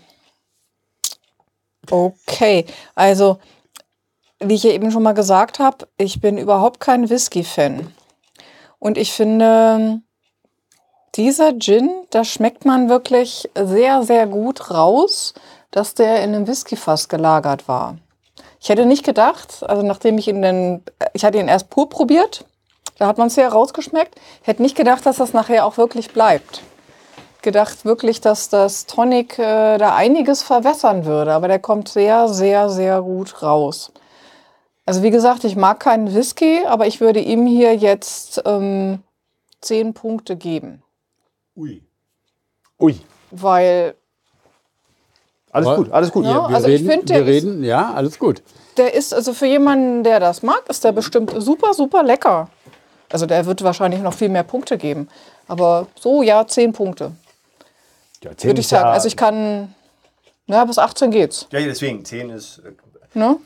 [1.90, 3.40] Okay, also
[4.40, 7.94] wie ich ja eben schon mal gesagt habe, ich bin überhaupt kein Whisky-Fan.
[8.80, 10.02] Und ich finde,
[11.16, 15.34] dieser Gin, da schmeckt man wirklich sehr, sehr gut raus,
[15.72, 17.98] dass der in einem Whiskyfass gelagert war.
[18.60, 22.46] Ich hätte nicht gedacht, also nachdem ich ihn dann, ich hatte ihn erst pur probiert,
[22.98, 26.62] da hat man es ja rausgeschmeckt, hätte nicht gedacht, dass das nachher auch wirklich bleibt
[27.46, 32.70] gedacht wirklich, dass das Tonic äh, da einiges verwässern würde, aber der kommt sehr, sehr,
[32.70, 33.94] sehr gut raus.
[34.86, 39.00] Also wie gesagt, ich mag keinen Whisky, aber ich würde ihm hier jetzt ähm,
[39.62, 40.84] zehn Punkte geben,
[41.56, 41.82] Ui.
[42.80, 43.00] Ui.
[43.32, 43.96] weil
[45.52, 46.26] Alles gut, alles gut.
[46.26, 46.50] Ja.
[46.50, 48.42] Wir also ich reden, find, der wir ist- reden, ja, alles gut.
[48.78, 52.50] der ist also für jemanden, der das mag, ist der bestimmt super, super lecker.
[53.10, 55.08] Also der wird wahrscheinlich noch viel mehr Punkte geben.
[55.48, 57.12] Aber so, ja, zehn Punkte,
[58.24, 58.90] Ja, zehn würde ich ist ja- sagen.
[58.94, 59.74] Also ich kann,
[60.48, 61.48] na, bis 18 geht's.
[61.52, 62.60] Ja, deswegen, 10 ist.
[62.60, 62.72] äh,
[63.18, 63.38] Ne?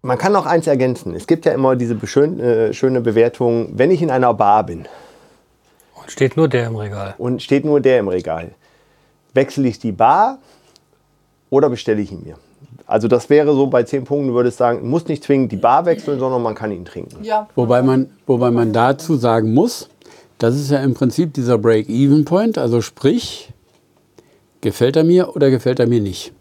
[0.00, 1.14] Man kann noch eins ergänzen.
[1.14, 4.86] Es gibt ja immer diese beschön, äh, schöne Bewertung, wenn ich in einer Bar bin
[6.06, 7.14] Und steht nur der im Regal.
[7.18, 8.52] und steht nur der im Regal,
[9.34, 10.38] wechsle ich die Bar
[11.50, 12.36] oder bestelle ich ihn mir?
[12.86, 15.84] Also das wäre so bei 10 Punkten, würde ich sagen, muss nicht zwingend die Bar
[15.86, 17.24] wechseln, sondern man kann ihn trinken.
[17.24, 17.48] Ja.
[17.56, 19.88] Wobei man, wobei man dazu sagen muss,
[20.38, 23.52] das ist ja im Prinzip dieser Break-Even-Point, also sprich,
[24.60, 26.32] gefällt er mir oder gefällt er mir nicht.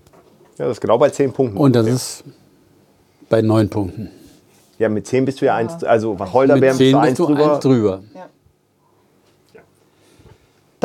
[0.59, 1.57] Ja, das ist genau bei 10 Punkten.
[1.57, 2.23] Und das ist
[3.29, 4.09] bei neun Punkten.
[4.77, 7.17] ja, mit 10 bist du ja eins, also Mit Wacholderbeeren bist zehn du bist eins
[7.17, 7.53] du drüber.
[7.53, 8.03] eins drüber.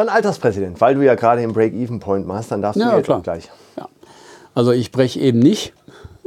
[0.00, 3.18] Dann Alterspräsident, weil du ja gerade den Break-Even-Point machst, dann darfst du Ja, jetzt klar.
[3.18, 3.50] auch gleich.
[3.76, 3.86] Ja.
[4.54, 5.74] Also ich breche eben nicht.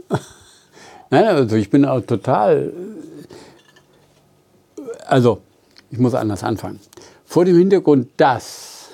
[1.09, 2.71] Nein, also ich bin auch total.
[5.07, 5.39] Also,
[5.89, 6.79] ich muss anders anfangen.
[7.25, 8.89] Vor dem Hintergrund, dass.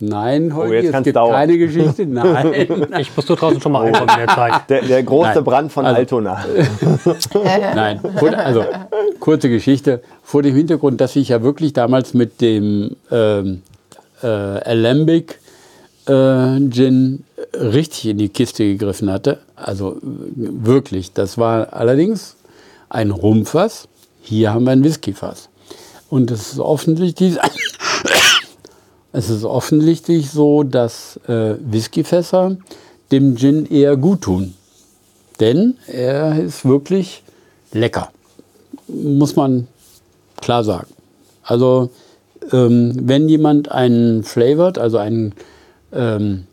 [0.00, 1.32] Nein, Holgi, Oh, jetzt es gibt dauern.
[1.32, 2.04] keine Geschichte.
[2.06, 2.88] Nein.
[3.00, 4.68] Ich muss nur draußen schon mal einkommen in der Zeit.
[4.68, 5.44] Der, der große Nein.
[5.44, 6.44] Brand von Also- Altona.
[7.74, 8.00] Nein,
[8.36, 8.64] also
[9.18, 10.02] kurze Geschichte.
[10.22, 13.77] Vor dem Hintergrund, dass ich ja wirklich damals mit dem ähm, äh,
[14.26, 15.38] Alembic
[16.06, 19.38] äh, Gin richtig in die Kiste gegriffen hatte.
[19.56, 20.00] Also äh,
[20.36, 21.12] wirklich.
[21.12, 22.36] Das war allerdings
[22.88, 23.88] ein Rumfass.
[24.22, 25.48] Hier haben wir ein Whiskyfass.
[26.10, 27.36] Und es ist offensichtlich,
[29.12, 32.56] es ist offensichtlich so, dass äh, Whiskyfässer
[33.12, 34.54] dem Gin eher gut tun.
[35.40, 37.22] Denn er ist wirklich
[37.72, 38.10] lecker.
[38.88, 39.68] Muss man
[40.40, 40.88] klar sagen.
[41.42, 41.90] Also,
[42.52, 45.34] ähm, wenn jemand einen flavored, also einen
[45.92, 46.44] ähm,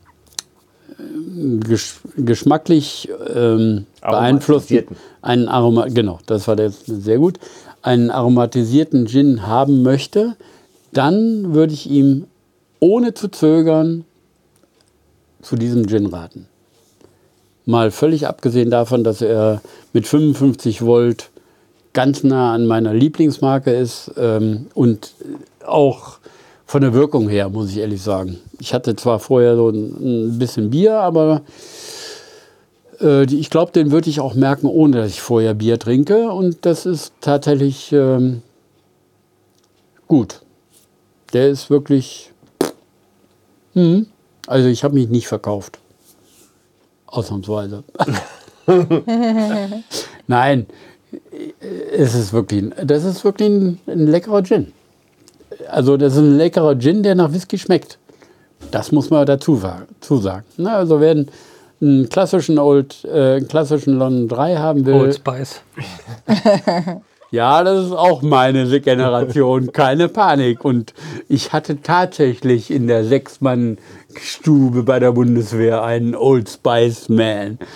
[1.62, 4.86] gesch geschmacklich ähm, beeinflussten,
[5.22, 7.40] einen Aroma, genau, das war jetzt sehr gut,
[7.82, 10.36] einen aromatisierten Gin haben möchte,
[10.94, 12.26] dann würde ich ihm
[12.80, 14.06] ohne zu zögern
[15.42, 16.48] zu diesem Gin raten.
[17.66, 19.62] Mal völlig abgesehen davon, dass er
[19.94, 21.30] mit 55 Volt
[21.94, 25.14] ganz nah an meiner Lieblingsmarke ist ähm, und
[25.68, 26.20] auch
[26.66, 28.38] von der Wirkung her, muss ich ehrlich sagen.
[28.60, 31.42] Ich hatte zwar vorher so ein, bisschen Bier, aber
[33.02, 36.32] Äh, ich glaube, den würde ich auch merken, ohne dass ich vorher Bier trinke.
[36.32, 38.42] Und das ist tatsächlich ähm,
[40.08, 40.42] gut.
[41.34, 42.32] Der ist wirklich.
[43.74, 44.08] Hm,
[44.48, 45.80] also ich habe mich nicht verkauft.
[47.08, 47.84] Ausnahmsweise.
[50.28, 50.66] Nein,
[51.98, 54.74] es ist wirklich, das ist wirklich ein, ein leckerer Gin.
[55.70, 57.98] Also das ist ein leckerer Gin, der nach Whisky schmeckt.
[58.72, 59.86] Das muss man dazu sagen.
[60.58, 61.30] Na, also wer einen,
[61.82, 65.62] einen klassischen Old, äh, einen klassischen London 3 haben will, Old Spice.
[67.32, 70.66] ja, das ist auch meine Generation, keine Panik.
[70.66, 70.94] Und
[71.30, 77.60] ich hatte tatsächlich in der Sechsmann-Stube bei der Bundeswehr einen Old Spice Man.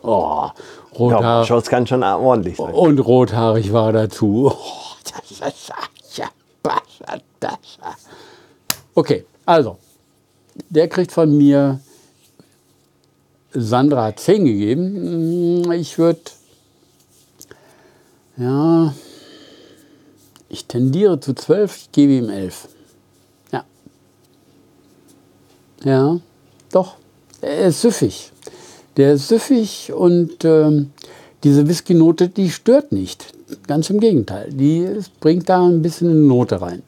[0.00, 0.54] Oh, Ja,
[0.96, 2.72] rothaar Shots kann schon ordentlich sein.
[2.72, 4.52] und rothaarig war dazu.
[4.54, 5.70] Oh, das ja, das.
[8.94, 9.78] Okay, also,
[10.70, 11.80] der kriegt von mir
[13.52, 15.62] Sandra hat 10 gegeben.
[15.62, 16.20] Mm, Ich würde,
[18.36, 18.94] ja,
[20.48, 22.68] ich tendiere zu 12, ich gebe ihm 11.
[23.52, 23.64] Ja.
[25.84, 26.20] Ja,
[26.72, 26.96] doch,
[27.40, 28.32] er ist süffig.
[28.96, 30.90] Der ist süffig und ähm,
[31.44, 33.32] diese Whisky-Note, die stört nicht.
[33.66, 34.50] Ganz im Gegenteil.
[34.52, 34.88] Die
[35.20, 36.82] bringt da ein bisschen eine Note rein.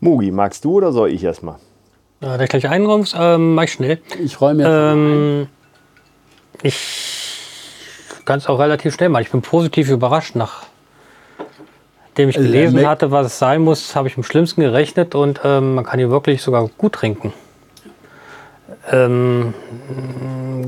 [0.00, 1.56] Mugi, magst du oder soll ich erstmal?
[2.20, 3.98] Ja, der gleich einräumst, ähm, mach ich schnell.
[4.22, 4.70] Ich räume jetzt.
[4.72, 5.46] Ähm,
[6.62, 7.40] ich
[8.24, 9.22] kann es auch relativ schnell machen.
[9.22, 10.34] Ich bin positiv überrascht.
[10.36, 15.14] Nachdem ich er gelesen merkt- hatte, was es sein muss, habe ich im Schlimmsten gerechnet
[15.14, 17.32] und ähm, man kann hier wirklich sogar gut trinken.
[18.90, 19.54] Ähm,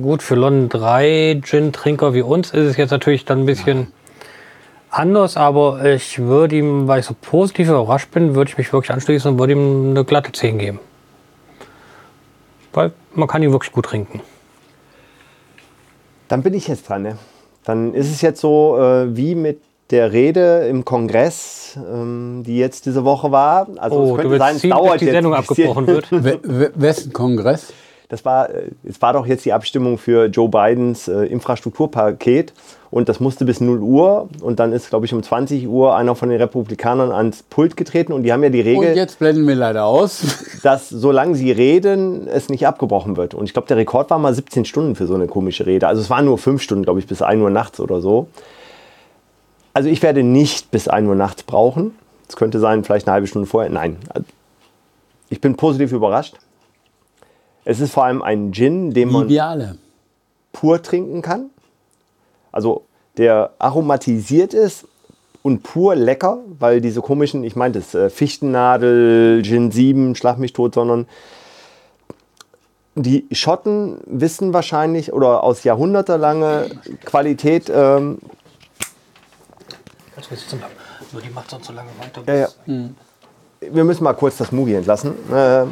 [0.02, 3.92] gut, für London 3 Gin-Trinker wie uns ist es jetzt natürlich dann ein bisschen
[4.93, 8.93] anders, aber ich würde ihm, weil ich so positiv überrascht bin, würde ich mich wirklich
[8.93, 10.80] anschließen und würde ihm eine glatte 10 geben.
[12.72, 14.20] Weil man kann ihn wirklich gut trinken.
[16.28, 17.03] Dann bin ich jetzt dran.
[17.03, 17.18] Ne?
[17.64, 22.86] Dann ist es jetzt so äh, wie mit der Rede im Kongress, ähm, die jetzt
[22.86, 23.68] diese Woche war.
[23.76, 25.51] Also Oh, es du könnte willst sein, es dauert die jetzt Sendung bisschen.
[25.68, 26.11] abgebrochen wird.
[26.12, 27.72] We- we- Wessen Kongress?
[28.09, 32.55] Das war, äh, es war doch jetzt die Abstimmung für Joe Bidens äh, Infrastrukturpaket
[32.93, 36.14] und das musste bis 0 Uhr und dann ist, glaube ich, um 20 Uhr einer
[36.14, 39.49] von den Republikanern ans Pult getreten und die haben ja die Und Regel, jetzt blenden
[39.49, 40.22] wir leider aus.
[40.62, 43.32] dass solange sie reden, es nicht abgebrochen wird.
[43.32, 45.88] Und ich glaube, der Rekord war mal 17 Stunden für so eine komische Rede.
[45.88, 48.26] Also es waren nur 5 Stunden, glaube ich, bis 1 Uhr nachts oder so.
[49.72, 51.95] Also ich werde nicht bis 1 Uhr nachts brauchen.
[52.28, 53.70] Es könnte sein, vielleicht eine halbe Stunde vorher.
[53.70, 53.97] Nein.
[55.30, 56.34] Ich bin positiv überrascht.
[57.64, 59.78] Es ist vor allem ein Gin, den man alle.
[60.53, 61.49] pur trinken kann.
[62.53, 62.84] Also
[63.16, 64.86] der aromatisiert ist
[65.42, 70.53] und pur lecker, weil diese komischen, ich meinte es, äh, Fichtennadel, Gin 7, Schlag mich
[70.53, 71.07] tot, sondern
[72.94, 76.70] die Schotten wissen wahrscheinlich oder aus jahrhundertelange
[77.05, 78.18] Qualität, ähm,
[80.14, 80.74] Kannst du jetzt bleiben.
[81.12, 82.22] Nur die macht sonst so lange weiter.
[82.26, 82.88] ja, ja.
[83.61, 85.14] wir müssen mal kurz das Mugi entlassen.
[85.32, 85.64] Äh,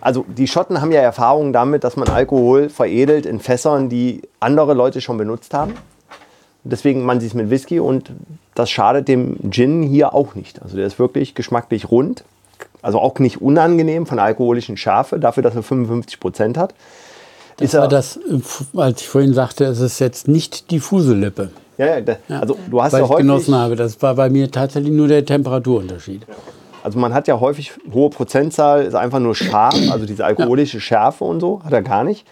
[0.00, 4.74] also die Schotten haben ja Erfahrung damit, dass man Alkohol veredelt in Fässern, die andere
[4.74, 5.74] Leute schon benutzt haben.
[6.64, 8.10] Deswegen man sie es mit Whisky und
[8.54, 10.62] das schadet dem Gin hier auch nicht.
[10.62, 12.24] Also der ist wirklich geschmacklich rund,
[12.80, 16.74] also auch nicht unangenehm von der alkoholischen Schärfe, dafür, dass er 55 Prozent hat.
[17.58, 18.18] Das Ist er- war das,
[18.76, 22.82] als ich vorhin sagte, es ist jetzt nicht die Fuselippe, Ja, ja, da, also du
[22.82, 23.76] hast weil ja häufig, genossen habe.
[23.76, 26.26] Das war bei mir tatsächlich nur der Temperaturunterschied.
[26.82, 31.24] also man hat ja häufig hohe Prozentzahl, ist einfach nur scharf, also diese alkoholische Schärfe
[31.24, 32.26] und so, hat er gar nicht.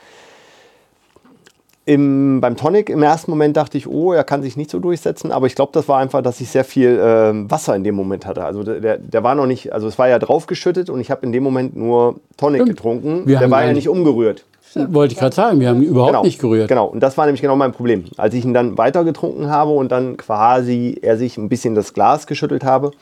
[1.84, 5.32] Im, beim Tonic im ersten Moment dachte ich, oh, er kann sich nicht so durchsetzen,
[5.32, 8.24] aber ich glaube, das war einfach, dass ich sehr viel ähm, Wasser in dem Moment
[8.24, 8.44] hatte.
[8.44, 11.32] Also der, der war noch nicht, also es war ja draufgeschüttet und ich habe in
[11.32, 12.76] dem Moment nur Tonic Stimmt.
[12.76, 13.22] getrunken.
[13.26, 14.44] Wir der war ja nicht- nicht umgerührt.
[14.74, 16.68] Wollte ich gerade sagen, wir haben ihn überhaupt Genau, nicht gerührt.
[16.68, 18.04] Genau, und das war nämlich genau mein Problem.
[18.16, 21.92] Als ich ihn dann weiter getrunken habe und dann quasi er sich ein bisschen das
[21.92, 22.92] Glas geschüttelt habe,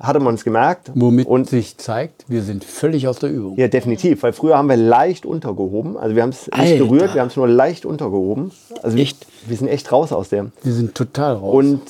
[0.00, 0.90] hatte man es gemerkt.
[0.94, 3.56] Womit und sich zeigt, wir sind völlig aus der Übung.
[3.56, 5.96] ja, definitiv, weil früher haben wir leicht untergehoben.
[5.96, 6.76] Also wir haben es nicht Alter.
[6.78, 8.52] gerührt, wir haben es nur leicht untergehoben.
[8.82, 9.26] Also Echt?
[9.42, 10.50] Wir, wir sind echt raus aus der.
[10.62, 11.54] Wir sind total raus.
[11.54, 11.80] Und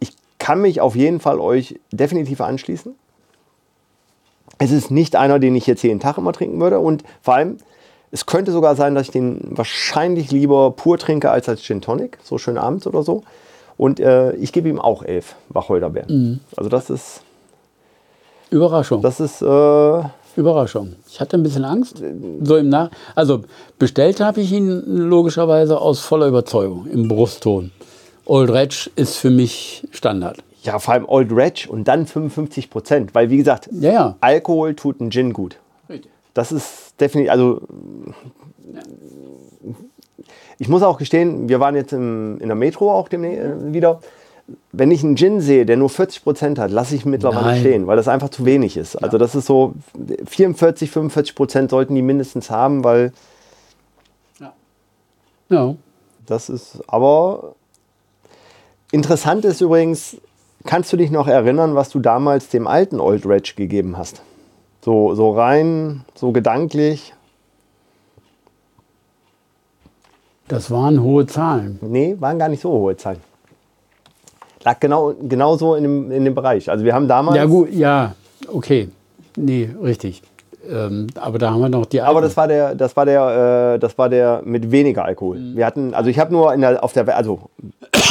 [0.00, 2.94] ich kann mich auf jeden Fall euch definitiv anschließen.
[4.58, 6.78] Es ist nicht einer, den ich jetzt jeden Tag immer trinken würde.
[6.78, 7.56] Und vor allem,
[8.12, 12.18] es könnte sogar sein, dass ich den wahrscheinlich lieber pur trinke als als Gin Tonic,
[12.22, 13.24] so schön abends oder so.
[13.76, 16.40] Und äh, ich gebe ihm auch elf Wacholderbeeren.
[16.56, 17.22] Also das ist,
[18.50, 19.02] Überraschung.
[19.02, 20.02] das ist, äh,
[20.36, 20.96] Überraschung.
[21.08, 22.02] Ich hatte ein bisschen Angst.
[22.42, 23.42] So im Nach also
[23.78, 27.70] bestellt habe ich ihn logischerweise aus voller Überzeugung im Brustton.
[28.26, 30.38] Old Reg ist für mich Standard.
[30.62, 33.14] ja vor allem Old Reg und dann 55 Prozent.
[33.14, 34.16] Weil wie gesagt, Ja, ja.
[34.20, 35.56] Alkohol tut ein Gin gut.
[36.32, 37.60] Das ist definitiv, also
[40.58, 44.00] ich muss auch gestehen, wir waren jetzt im, in der Metro auch demnächst äh, wieder.
[44.72, 47.60] Wenn ich einen Gin sehe, der nur 40% hat, lasse ich ihn mittlerweile Nein.
[47.60, 48.94] stehen, weil das einfach zu wenig ist.
[48.96, 49.72] Also das ist so,
[50.26, 53.12] 44, 45% sollten die mindestens haben, weil
[55.48, 55.74] Ja.
[56.26, 57.54] das ist, aber
[58.92, 60.16] interessant ist übrigens,
[60.64, 64.22] kannst du dich noch erinnern, was du damals dem alten Old Reg gegeben hast?
[64.82, 67.14] So, so rein, so gedanklich.
[70.54, 71.78] Das waren hohe Zahlen.
[71.82, 73.18] Nee, waren gar nicht so hohe Zahlen.
[74.62, 76.70] Lag genau, genau so in dem, in dem Bereich.
[76.70, 77.36] Also wir haben damals.
[77.36, 78.14] Ja, gut, ja,
[78.52, 78.88] okay.
[79.36, 80.22] Nee, richtig.
[80.70, 82.22] Ähm, aber da haben wir noch die Aber alten.
[82.28, 85.38] das war der, das war der, äh, das war der mit weniger Alkohol.
[85.38, 85.56] Mhm.
[85.56, 87.50] Wir hatten, also ich habe nur in der, auf der, also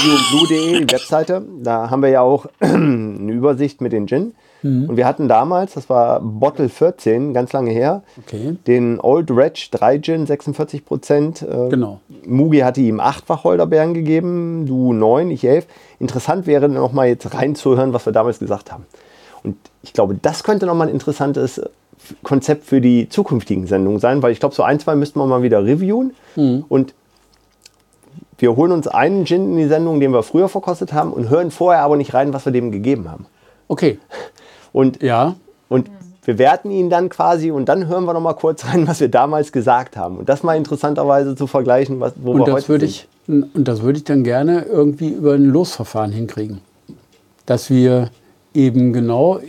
[0.02, 4.34] blue.de, die Webseite, da haben wir ja auch eine Übersicht mit den Gin.
[4.62, 4.90] Mhm.
[4.90, 8.56] Und wir hatten damals, das war Bottle 14, ganz lange her, Okay.
[8.68, 11.42] den Old Reg 3 Gin, 46 Prozent.
[11.42, 12.00] Äh, Genau.
[12.26, 15.68] Mugi hatte ihm 8 Wacholderbeeren gegeben, du 9, ich 11.
[16.00, 18.86] Interessant wäre noch mal jetzt reinzuhören, was wir damals gesagt haben.
[19.44, 21.62] Und ich glaube, das könnte noch mal ein interessantes
[22.24, 25.42] Konzept für die zukünftigen Sendungen sein, weil ich glaube, so ein, zwei müssten wir mal
[25.44, 26.14] wieder reviewen.
[26.70, 26.94] Und
[28.44, 31.50] wir holen uns einen Gin in die Sendung, den wir früher verkostet haben und hören
[31.50, 33.26] vorher aber nicht rein, was wir dem gegeben haben.
[33.70, 34.00] Okay.
[34.74, 35.36] Und, Ja.
[35.70, 35.90] und
[36.26, 39.08] wir werten ihn dann quasi und dann hören wir noch mal kurz rein, was wir
[39.08, 40.18] damals gesagt haben.
[40.18, 43.08] Und das mal interessanterweise zu vergleichen, was, wo Und wir das heute würde sind.
[43.28, 46.60] ich, und das würde ich dann gerne irgendwie über ein Losverfahren hinkriegen.
[47.46, 48.10] Dass wir
[48.54, 49.40] eben genau,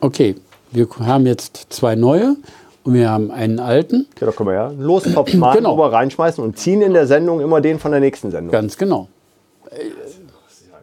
[0.00, 0.36] okay,
[0.72, 2.36] wir haben jetzt zwei neue
[2.84, 4.06] und wir haben einen alten.
[4.20, 5.70] Ja, da können wir ja einen Lostopf mal Genau.
[5.72, 8.50] drüber reinschmeißen und ziehen in der Sendung immer den von der nächsten Sendung.
[8.52, 9.08] Ganz genau.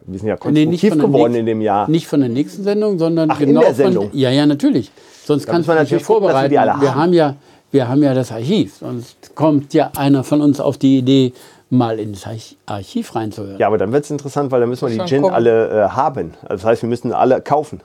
[0.06, 1.90] Wir sind ja Nee, nicht konstruktiv von der geworden nächsten- in dem Jahr.
[1.90, 4.10] Nicht von der nächsten Sendung, sondern Ach, in genau der Sendung?
[4.10, 4.18] von.
[4.18, 4.90] Ja, ja, natürlich.
[5.24, 6.50] Sonst Da kannst müssen du natürlich nicht gucken, wir vorbereiten.
[6.50, 7.00] die alle wir haben.
[7.02, 7.34] haben ja,
[7.70, 8.76] wir haben ja das Archiv.
[8.80, 11.34] Sonst kommt ja einer von uns auf die Idee,
[11.68, 13.58] mal ins Arch- Archiv reinzuhören.
[13.58, 16.32] Ja, aber dann wird es interessant, weil dann müssen wir die Gin alle äh, haben.
[16.42, 17.80] Also das heißt, wir müssen alle kaufen.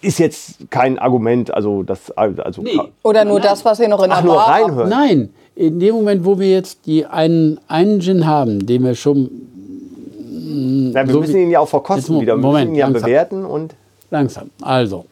[0.00, 2.78] Ist jetzt kein Argument, also das also Nee.
[3.02, 4.62] Oder nur das, was ihr noch in Ach, der nur Bar habt?
[4.64, 4.88] reinhören.
[4.88, 9.28] Nein, in dem Moment, wo wir jetzt die einen, einen Gin haben, den wir schon
[10.94, 12.36] Ja, wir so müssen ihn ja auch verkosten wieder.
[12.36, 13.02] Wir Moment, müssen ihn ja langsam.
[13.02, 13.74] bewerten und
[14.10, 14.50] langsam.
[14.62, 15.06] Also,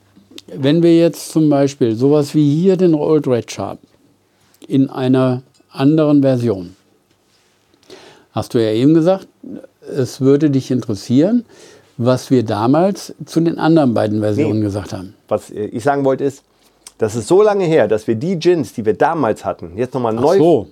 [0.55, 3.81] wenn wir jetzt zum Beispiel sowas wie hier den Old Red haben,
[4.69, 6.77] in einer anderen Version,
[8.33, 9.27] hast du ja eben gesagt,
[9.81, 11.45] es würde dich interessieren,
[11.99, 14.65] was wir damals zu den anderen beiden Versionen Nee.
[14.67, 15.15] gesagt haben.
[15.29, 16.43] was ich sagen wollte ist,
[16.99, 20.15] das ist so lange her, dass wir die Gins, die wir damals hatten, jetzt nochmal
[20.15, 20.67] neu, so,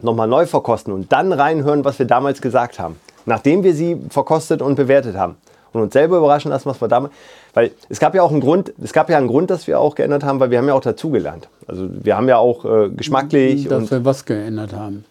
[0.00, 2.96] noch mal neu verkosten und dann reinhören, was wir damals gesagt haben.
[3.24, 5.36] Nachdem wir sie verkostet und bewertet haben.
[5.72, 7.12] Und uns selber überraschen lassen, was wir damals.
[7.54, 9.94] Weil es gab ja auch einen Grund, es gab ja einen Grund, dass wir auch
[9.94, 11.48] geändert haben, weil wir haben ja auch dazugelernt.
[11.66, 15.04] Also wir haben ja auch äh, geschmacklich dass und wir was geändert haben.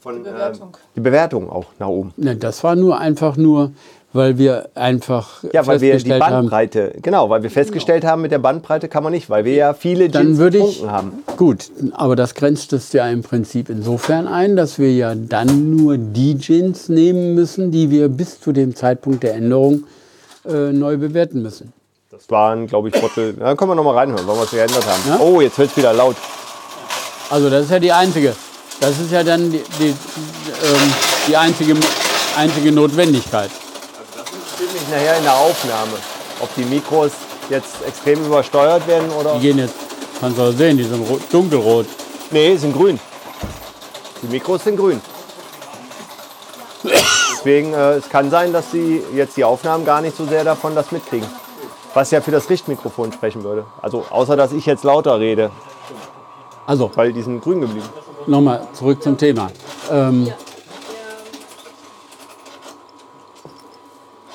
[0.00, 0.70] von, Bewertung.
[0.74, 2.12] Äh, die Bewertung auch nach oben.
[2.16, 3.72] Ne, das war nur einfach nur,
[4.12, 8.22] weil wir einfach Ja, weil wir die festgestellt haben, Bandbreite, genau, weil wir festgestellt haben,
[8.22, 10.92] mit der Bandbreite kann man nicht, weil wir ja viele dann Gins würde ich, getrunken
[10.92, 11.12] haben.
[11.36, 15.96] gut, aber das grenzt es ja im Prinzip insofern ein, dass wir ja dann nur
[15.98, 19.84] die Gins nehmen müssen, die wir bis zu dem Zeitpunkt der Änderung
[20.48, 21.72] äh, neu bewerten müssen.
[22.10, 23.32] Das waren, glaube ich, Bottle.
[23.32, 25.02] Da können wir noch mal reinhören, weil wir es geändert haben.
[25.08, 25.18] Ja?
[25.20, 26.16] Oh, jetzt wird es wieder laut.
[27.30, 28.34] Also das ist ja die einzige,
[28.80, 30.92] das ist ja dann die, die, ähm,
[31.26, 31.74] die einzige,
[32.36, 33.50] einzige Notwendigkeit.
[34.82, 35.92] Nicht nachher in der Aufnahme,
[36.40, 37.12] ob die Mikros
[37.50, 39.34] jetzt extrem übersteuert werden oder.
[39.34, 39.74] Die gehen jetzt,
[40.20, 41.86] kannst du sehen, die sind ro- dunkelrot.
[42.30, 42.98] Nee, sind grün.
[44.22, 45.00] Die Mikros sind grün.
[46.84, 50.74] Deswegen, äh, es kann sein, dass sie jetzt die Aufnahmen gar nicht so sehr davon
[50.74, 51.28] das mitkriegen.
[51.94, 53.66] Was ja für das Richtmikrofon sprechen würde.
[53.82, 55.50] Also außer dass ich jetzt lauter rede,
[56.66, 57.88] Also, weil die sind grün geblieben.
[58.26, 59.50] nochmal zurück zum Thema.
[59.90, 60.32] Ähm,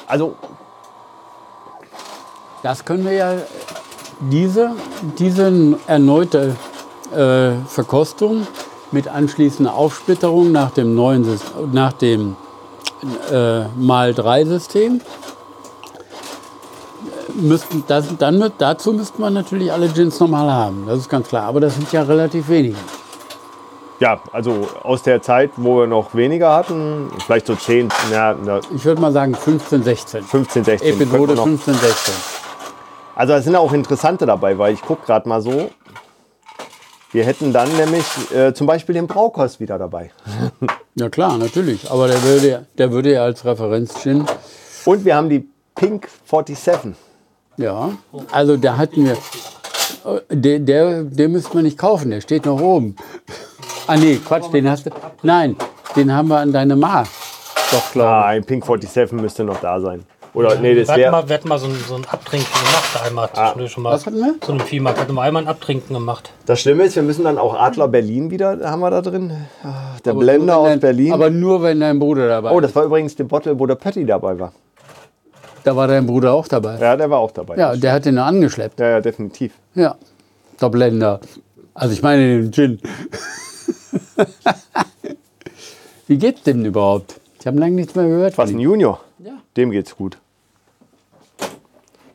[0.07, 0.35] Also
[2.63, 3.33] Das können wir ja,
[4.19, 4.71] diese,
[5.19, 6.55] diese erneute
[7.15, 8.47] äh, Verkostung
[8.91, 11.39] mit anschließender Aufsplitterung nach dem neuen
[11.71, 12.35] nach dem
[13.31, 15.01] äh, mal 3 System
[17.35, 21.43] müssten das, dann dazu müsste man natürlich alle Gins nochmal haben, das ist ganz klar.
[21.43, 22.77] Aber das sind ja relativ wenige.
[23.99, 28.59] Ja, also aus der Zeit, wo wir noch weniger hatten, vielleicht so 10, na, na,
[28.75, 30.23] Ich würde mal sagen 15, 16.
[30.23, 30.89] 15, 16.
[30.89, 32.13] könnte Episode man noch- 15, 16.
[33.15, 35.71] Also es sind auch interessante dabei, weil ich gucke gerade mal so.
[37.11, 38.03] Wir hätten dann nämlich
[38.35, 40.11] äh, zum Beispiel den Braukost wieder dabei.
[40.99, 41.91] Ja klar, natürlich.
[41.91, 44.25] Aber der würde, der würde ja als Referenz-Gin
[44.85, 46.95] Und wir haben die Pink 47.
[47.57, 47.91] Ja,
[48.31, 49.11] also da hatten wir.
[49.11, 52.95] äh, Der, der, den müsste man nicht kaufen, der steht noch oben.
[53.87, 54.89] Ah nee, Quatsch, den hast du.
[55.23, 55.55] Nein,
[55.95, 57.03] den haben wir an deine Ma.
[57.71, 60.03] Doch, glaube Ah, ein Pink 47 müsste noch da sein.
[60.33, 61.11] Oder, nee, das Wir hatten wäre.
[61.11, 63.29] mal, wir hatten mal so, ein, so ein Abtrinken gemacht einmal.
[63.33, 63.93] zwischendurch Schon mal.
[63.93, 64.35] Was hatten wir?
[64.45, 64.99] So einem Viehmarkt.
[64.99, 66.31] Wir hatten mal einmal ein Abtrinken gemacht.
[66.45, 69.31] Das Schlimme ist, wir müssen dann auch Adler Berlin wieder, haben wir da drin.
[69.63, 71.13] Ah, Der Aber Blender nur, wenn aus dein- Berlin.
[71.13, 74.05] Aber nur, wenn dein Bruder dabei oh, das war übrigens der Bottle, wo der Pötti
[74.05, 74.51] dabei war.
[75.63, 76.77] Da war dein Bruder auch dabei.
[76.79, 77.55] Ja, der war auch dabei.
[77.57, 78.79] Ja, der hat den angeschleppt.
[78.79, 79.53] ja, ja definitiv.
[79.73, 79.95] Ja,
[80.61, 81.19] der Blender.
[81.73, 82.79] Also ich meine den Gin.
[86.07, 87.19] Wie geht's dem überhaupt?
[87.39, 88.37] Ich habe lange nichts mehr gehört.
[88.37, 88.59] Was, ein.
[88.59, 89.01] Junior?
[89.19, 89.33] Ja.
[89.55, 90.17] Dem geht's gut.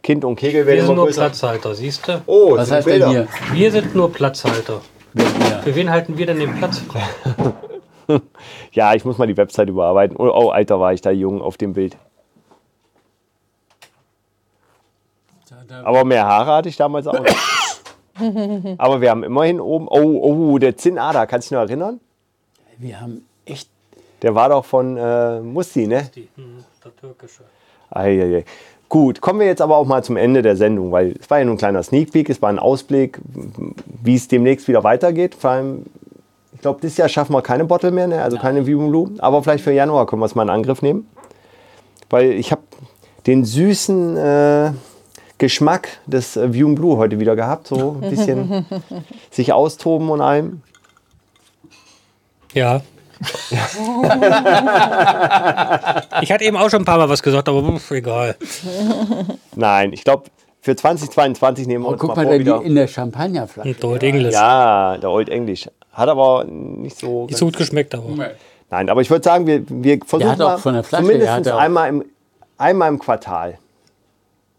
[0.03, 1.21] Kind und Kegel Wir werden sind immer nur größer.
[1.23, 2.23] Platzhalter, siehst du?
[2.27, 3.11] Oh, Was sind heißt denn Bilder.
[3.11, 3.29] hier?
[3.53, 4.81] Wir sind nur Platzhalter.
[5.15, 5.61] Hier?
[5.63, 7.03] Für wen halten wir denn den Platz frei?
[8.73, 10.17] Ja, ich muss mal die Website überarbeiten.
[10.19, 11.97] Oh, oh, Alter, war ich da jung auf dem Bild.
[15.83, 17.37] Aber mehr Haare hatte ich damals auch nicht.
[18.79, 19.89] Aber wir haben immerhin oben.
[19.89, 20.21] Oh,
[20.53, 22.01] oh, der Zinnader, kannst du dich noch erinnern?
[22.79, 23.69] Wir haben echt.
[24.23, 26.09] Der war doch von äh, Musti, ne?
[26.15, 27.43] Die, hm, der türkische.
[27.91, 28.45] Eieiei.
[28.89, 31.47] Gut, kommen wir jetzt aber auch mal zum Ende der Sendung, weil es war ja
[31.47, 33.19] nur ein kleiner Sneak Peek, es war ein Ausblick,
[34.03, 35.35] wie es demnächst wieder weitergeht.
[35.35, 35.87] Vor allem,
[36.53, 38.23] ich glaube, dieses Jahr schaffen wir keine Bottle mehr, ne?
[38.23, 41.09] also keine View Blue, aber vielleicht für Januar können wir es mal in Angriff nehmen.
[42.11, 42.61] Weil ich habe
[43.27, 44.73] den süßen äh,
[45.43, 48.65] Geschmack des äh, View Blue heute wieder gehabt, so ein bisschen
[49.33, 50.63] sich austoben und allem.
[52.55, 52.81] Ja.
[56.23, 58.37] ich hatte eben auch schon ein paar Mal was gesagt, aber pff, egal.
[59.57, 60.31] Nein, ich glaube,
[60.61, 62.63] für 2022 nehmen wir Oh, uns guck mal mal, vor der wieder.
[62.63, 63.69] in der Champagnerflasche.
[63.69, 64.35] Und Old English.
[64.35, 65.69] Ja, der Old English.
[65.93, 67.27] Hat aber nicht so.
[67.27, 68.07] Nicht so gut geschmeckt, aber.
[68.71, 71.47] Nein, aber ich würde sagen, wir, wir versuchen hat auch mal von der Flasche, zumindest
[71.47, 72.05] der einmal, im,
[72.59, 73.59] einmal im Quartal,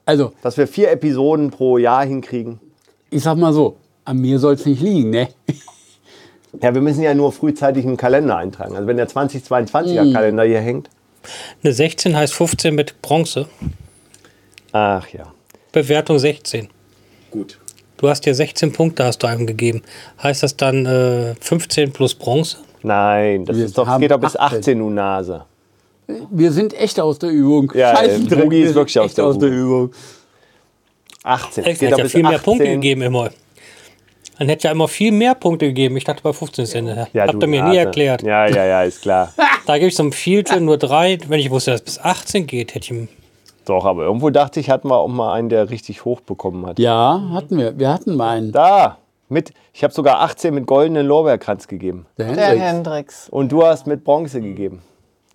[0.06, 2.60] Also, dass wir vier Episoden pro Jahr hinkriegen.
[3.10, 5.30] ich sag mal so, an mir soll es nicht liegen, ne?
[6.62, 8.76] Ja, wir müssen ja nur frühzeitig einen Kalender eintragen.
[8.76, 10.14] Also wenn der 2022er Mm.
[10.14, 10.90] Kalender hier hängt.
[11.64, 13.48] Eine 16 heißt 15 mit Bronze.
[14.72, 15.32] Ach ja.
[15.72, 16.70] Bewertung 16.
[17.32, 17.60] Gut.
[17.98, 19.82] Du hast dir 16 Punkte hast du einem gegeben.
[20.22, 22.58] Heißt das dann äh, 15 plus Bronze?
[22.84, 24.60] Nein, das Wir ist doch, geht doch bis 18.
[24.60, 25.46] 18, du Nase.
[26.30, 27.72] Wir sind echt aus der Übung.
[27.76, 29.92] Ja, Scheiße, äh, Drogi ist wir wirklich aus echt der aus der Übung.
[31.24, 31.66] 18.
[31.66, 32.44] Ich Geht hätte ja viel mehr 18.
[32.44, 33.30] Punkte gegeben immer.
[34.40, 35.96] Dann hätte ja immer viel mehr Punkte gegeben.
[35.96, 37.08] Ich dachte bei 15 ist Ende.
[37.14, 37.72] Ja, Habt ihr mir Nase.
[37.72, 38.24] nie erklärt.
[38.24, 39.32] Ja, ja, ja, ist klar.
[39.66, 41.18] Da gebe ich zum Feature nur drei.
[41.30, 43.08] Wenn ich wusste, dass es bis 18 geht, hätte ich ihm.
[43.64, 46.80] Doch, aber irgendwo dachte ich, hatten wir auch mal einen, der richtig hoch bekommen hat.
[46.80, 47.80] Ja, hatten wir.
[47.80, 48.52] Wir hatten mal einen.
[48.52, 48.98] Da,
[49.30, 52.06] mit, ich habe sogar 18 mit goldenen Lorbeerkranz gegeben.
[52.18, 52.62] Der Der Hendrix.
[52.62, 53.30] Hendrix.
[53.30, 54.82] Und du hast mit Bronze gegeben.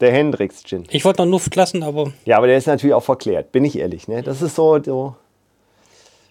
[0.01, 0.85] Der Hendrix Gin.
[0.91, 2.13] Ich wollte noch Luft lassen, aber.
[2.25, 4.07] Ja, aber der ist natürlich auch verklärt, bin ich ehrlich.
[4.09, 4.23] Ne?
[4.23, 5.17] Das ist so, so.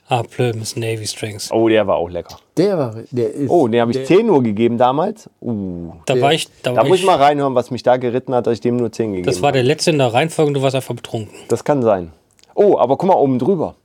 [0.09, 1.51] Ah, Plymouth Navy Strings.
[1.51, 2.39] Oh, der war auch lecker.
[2.55, 3.49] Der war, der ist.
[3.49, 5.29] Oh, den habe ich der, 10 nur gegeben damals.
[5.41, 6.47] Uh, Da war ich.
[6.63, 8.77] Da, da war muss ich mal reinhören, was mich da geritten hat, dass ich dem
[8.77, 9.57] nur 10 gegeben das war habe.
[9.57, 11.33] der letzte in der Reihenfolge und du warst einfach betrunken.
[11.49, 12.13] Das kann sein.
[12.55, 13.75] Oh, aber guck mal oben drüber.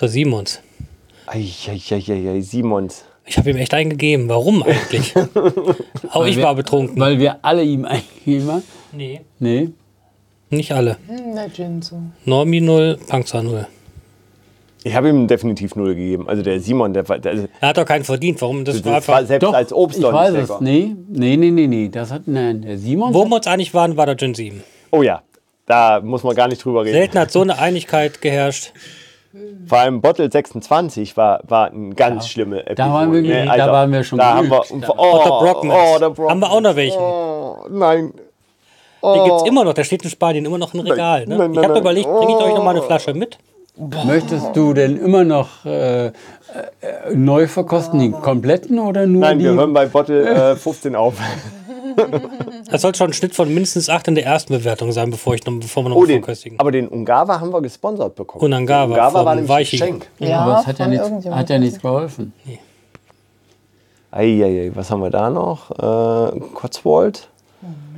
[0.00, 0.60] Der Simons.
[1.26, 3.04] Eieieiei, Simons.
[3.26, 4.28] Ich habe ihm echt eingegeben.
[4.28, 5.14] Warum eigentlich?
[6.12, 6.98] Auch ich wir- war betrunken.
[7.00, 8.62] Weil wir alle ihm eingegeben haben.
[8.92, 9.20] Nee.
[9.38, 9.70] Nee.
[10.50, 10.96] Nicht alle.
[11.08, 12.00] Der Gin so.
[12.24, 13.66] Normi 0, Panzer 0.
[14.84, 16.28] Ich habe ihm definitiv 0 gegeben.
[16.28, 18.40] Also der Simon, der, war- der, Er hat doch keinen verdient.
[18.40, 18.64] Warum?
[18.64, 19.26] Das, das war war einfach.
[19.26, 20.48] selbst Doch, als Obst ich weiß es.
[20.48, 20.58] lecker.
[20.60, 21.88] Nee, nee, nee, nee, nee.
[21.88, 23.12] Das hat, nein, der Simon.
[23.12, 24.62] Wo wir uns einig waren, war der Gin 7.
[24.92, 25.22] Oh ja,
[25.66, 26.92] da muss man gar nicht drüber reden.
[26.94, 28.72] Selten hat so eine Einigkeit geherrscht.
[29.66, 32.92] Vor allem Bottle 26 war, war eine ganz schlimme Episode.
[32.94, 33.72] waren wir- ne, da Alter.
[33.72, 35.80] waren wir schon Da haben wir, oh, Brockmans.
[35.94, 36.30] Oh, der Brockmans.
[36.30, 36.98] Haben wir auch noch welchen.
[37.00, 38.12] Oh, nein.
[39.02, 39.74] Den gibt's immer noch.
[39.74, 41.26] Der steht in Spanien immer noch im Regal.
[41.26, 41.36] Ne?
[41.36, 41.80] nein, ich habe nein.
[41.82, 43.38] überlegt, bringe ich euch noch mal eine Flasche mit?
[44.06, 46.12] Möchtest du denn immer noch äh, äh,
[47.14, 49.44] neu verkosten, den kompletten oder nur Nein, die?
[49.44, 51.14] wir hören bei Bottle äh, 15 auf.
[52.70, 55.44] Das sollte schon ein Schnitt von mindestens 8 in der ersten Bewertung sein, bevor, ich
[55.46, 56.58] noch, bevor wir noch Oh, den, verköstigen.
[56.58, 58.44] aber den Ungava haben wir gesponsert bekommen.
[58.44, 59.76] Unangava Ungava von war nämlich Weichi.
[59.76, 60.08] ein Geschenk.
[60.18, 61.34] Ja, Aber es hat ja, irgendjemandem.
[61.34, 62.32] hat ja nichts geholfen.
[64.10, 65.70] Eieiei, was haben wir da noch?
[65.70, 67.28] Äh, Cotswold.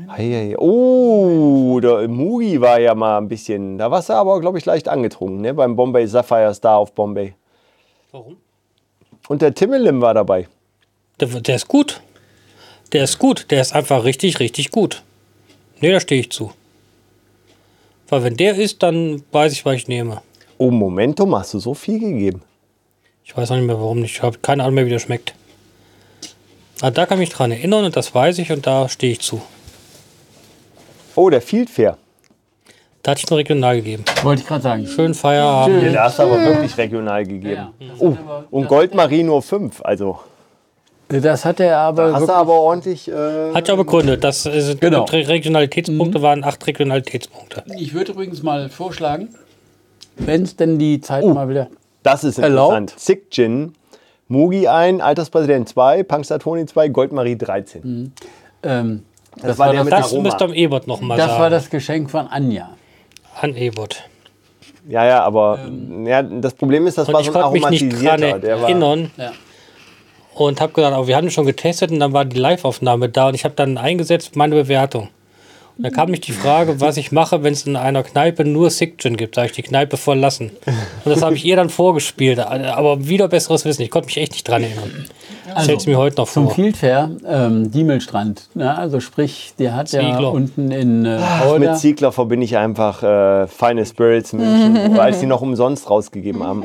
[0.09, 0.57] Eieiei.
[0.59, 3.78] Oh, der Mugi war ja mal ein bisschen.
[3.78, 5.53] Da warst du aber, glaube ich, leicht angetrunken, ne?
[5.55, 7.34] Beim Bombay Sapphire Star auf Bombay.
[8.11, 8.36] Warum?
[9.28, 10.49] Und der Timmelim war dabei.
[11.20, 12.01] Der, der ist gut.
[12.93, 13.47] Der ist gut.
[13.51, 15.03] Der ist einfach richtig, richtig gut.
[15.80, 16.53] Nee, da stehe ich zu.
[18.09, 20.22] Weil wenn der ist, dann weiß ich, was ich nehme.
[20.57, 22.43] Oh, Momentum, hast du so viel gegeben?
[23.24, 24.12] Ich weiß auch nicht mehr, warum nicht.
[24.16, 25.34] Ich habe keine Ahnung mehr, wie der schmeckt.
[26.80, 29.20] Aber da kann ich mich dran erinnern und das weiß ich und da stehe ich
[29.20, 29.43] zu.
[31.14, 31.99] Oh, der Field Fair.
[33.03, 34.05] Da hatte ich nur regional gegeben.
[34.22, 34.86] Wollte ich gerade sagen.
[34.86, 35.82] Schönen Feierabend.
[35.82, 37.49] Ja, da hast du aber wirklich regional gegeben.
[37.51, 38.16] Ja, das Oh,
[38.51, 39.82] und Goldmarie nur 5.
[39.82, 40.20] Also,
[41.09, 42.12] Das hat er aber.
[42.12, 43.09] Hast du aber ordentlich.
[43.09, 45.04] Äh, Hat auch begründet, dass äh, Genau.
[45.04, 47.64] Re- Regionalitätspunkte waren acht Regionalitätspunkte.
[47.78, 49.30] Ich würde übrigens mal vorschlagen,
[50.16, 51.32] wenn es denn die Zeit Oh.
[51.32, 51.68] mal wieder.
[52.02, 52.76] das ist Erlaubt.
[52.76, 53.00] interessant.
[53.00, 53.72] Sick Gin,
[54.28, 58.12] Mugi 1, Alterspräsident 2, Punxsutawney 2, Goldmarie 13.
[58.62, 59.02] Ähm,
[59.40, 60.22] das, war war der das, mit das, Das Aroma.
[60.28, 61.40] müsste am Ebert noch mal das sagen.
[61.40, 62.70] war das Geschenk von Anja.
[63.40, 64.04] An Ebert.
[64.88, 65.59] Ja, ja, aber
[66.04, 68.38] ja, das Problem ist, das war ich so ein konnte mich nicht dran aromatisierter.
[68.40, 69.11] Der war, erinnern.
[69.16, 69.32] Ja.
[70.47, 73.28] Und habe gesagt, aber wir haben ihn schon getestet und dann war die Live-Aufnahme da
[73.28, 75.09] und ich habe dann eingesetzt meine Bewertung.
[75.78, 78.68] Und dann kam mich die Frage, was ich mache, wenn es in einer Kneipe nur
[78.68, 79.36] Sick Gin gibt.
[79.36, 80.51] Da ich die Kneipe verlassen.
[81.05, 82.41] Und das habe ich ihr dann vorgespielt.
[82.41, 83.82] Aber wieder besseres Wissen.
[83.82, 85.07] Ich konnte mich echt nicht dran erinnern.
[85.55, 86.55] Also, Stellt mir heute noch Zum vor.
[86.55, 88.49] Fieldfair, ähm, Diemelstrand.
[88.55, 88.76] Ne?
[88.76, 90.32] Also sprich, der hat ja Ziegler.
[90.32, 95.26] unten in äh, Ach, mit Ziegler verbinde ich einfach äh, Feine Spirits München, als die
[95.26, 96.64] noch umsonst rausgegeben haben.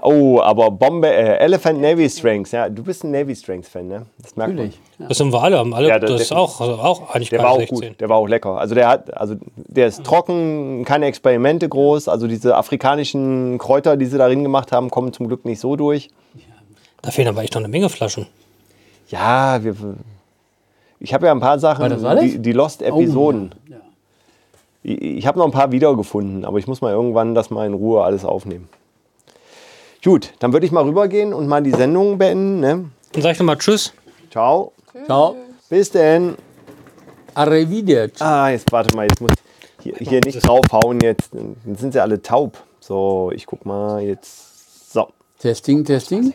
[0.00, 2.52] Oh, aber Bombe, äh, Elephant Navy Strengths.
[2.52, 4.06] Ja, du bist ein Navy Strengths Fan, ne?
[4.22, 4.66] Das merkt man.
[4.66, 4.80] Natürlich.
[4.98, 5.08] Ja.
[5.08, 5.58] Das sind wir alle.
[5.58, 7.76] Haben alle Ja, das, das ist auch, also auch eigentlich Der war auch 16.
[7.80, 8.58] gut, der war auch lecker.
[8.58, 12.06] Also der hat, also der ist trocken, keine Experimente groß.
[12.06, 16.10] Also diese afrikanischen Kräuter, die sie darin gemacht haben, kommen zum Glück nicht so durch.
[17.02, 18.26] Da fehlen aber echt noch eine Menge Flaschen.
[19.08, 19.74] Ja, wir,
[21.00, 22.24] ich habe ja ein paar Sachen, War das alles?
[22.24, 23.52] die, die Lost-Episoden.
[23.52, 23.76] Oh, ja.
[23.76, 23.82] Ja.
[24.82, 27.74] Ich, ich habe noch ein paar wiedergefunden, aber ich muss mal irgendwann das mal in
[27.74, 28.68] Ruhe alles aufnehmen.
[30.08, 32.60] Gut, dann würde ich mal rübergehen und mal die Sendung beenden.
[32.60, 32.86] Ne?
[33.12, 33.92] Dann sag ich nochmal Tschüss.
[34.30, 34.72] Ciao,
[35.04, 35.36] Ciao.
[35.68, 36.34] bis denn.
[37.34, 38.24] Arrivederci.
[38.24, 41.34] Ah, jetzt warte mal, jetzt muss ich hier, hier nicht draufhauen jetzt.
[41.34, 42.56] Dann sind sie alle taub.
[42.80, 44.94] So, ich guck mal jetzt.
[44.94, 45.08] So.
[45.40, 46.32] Testing, Testing.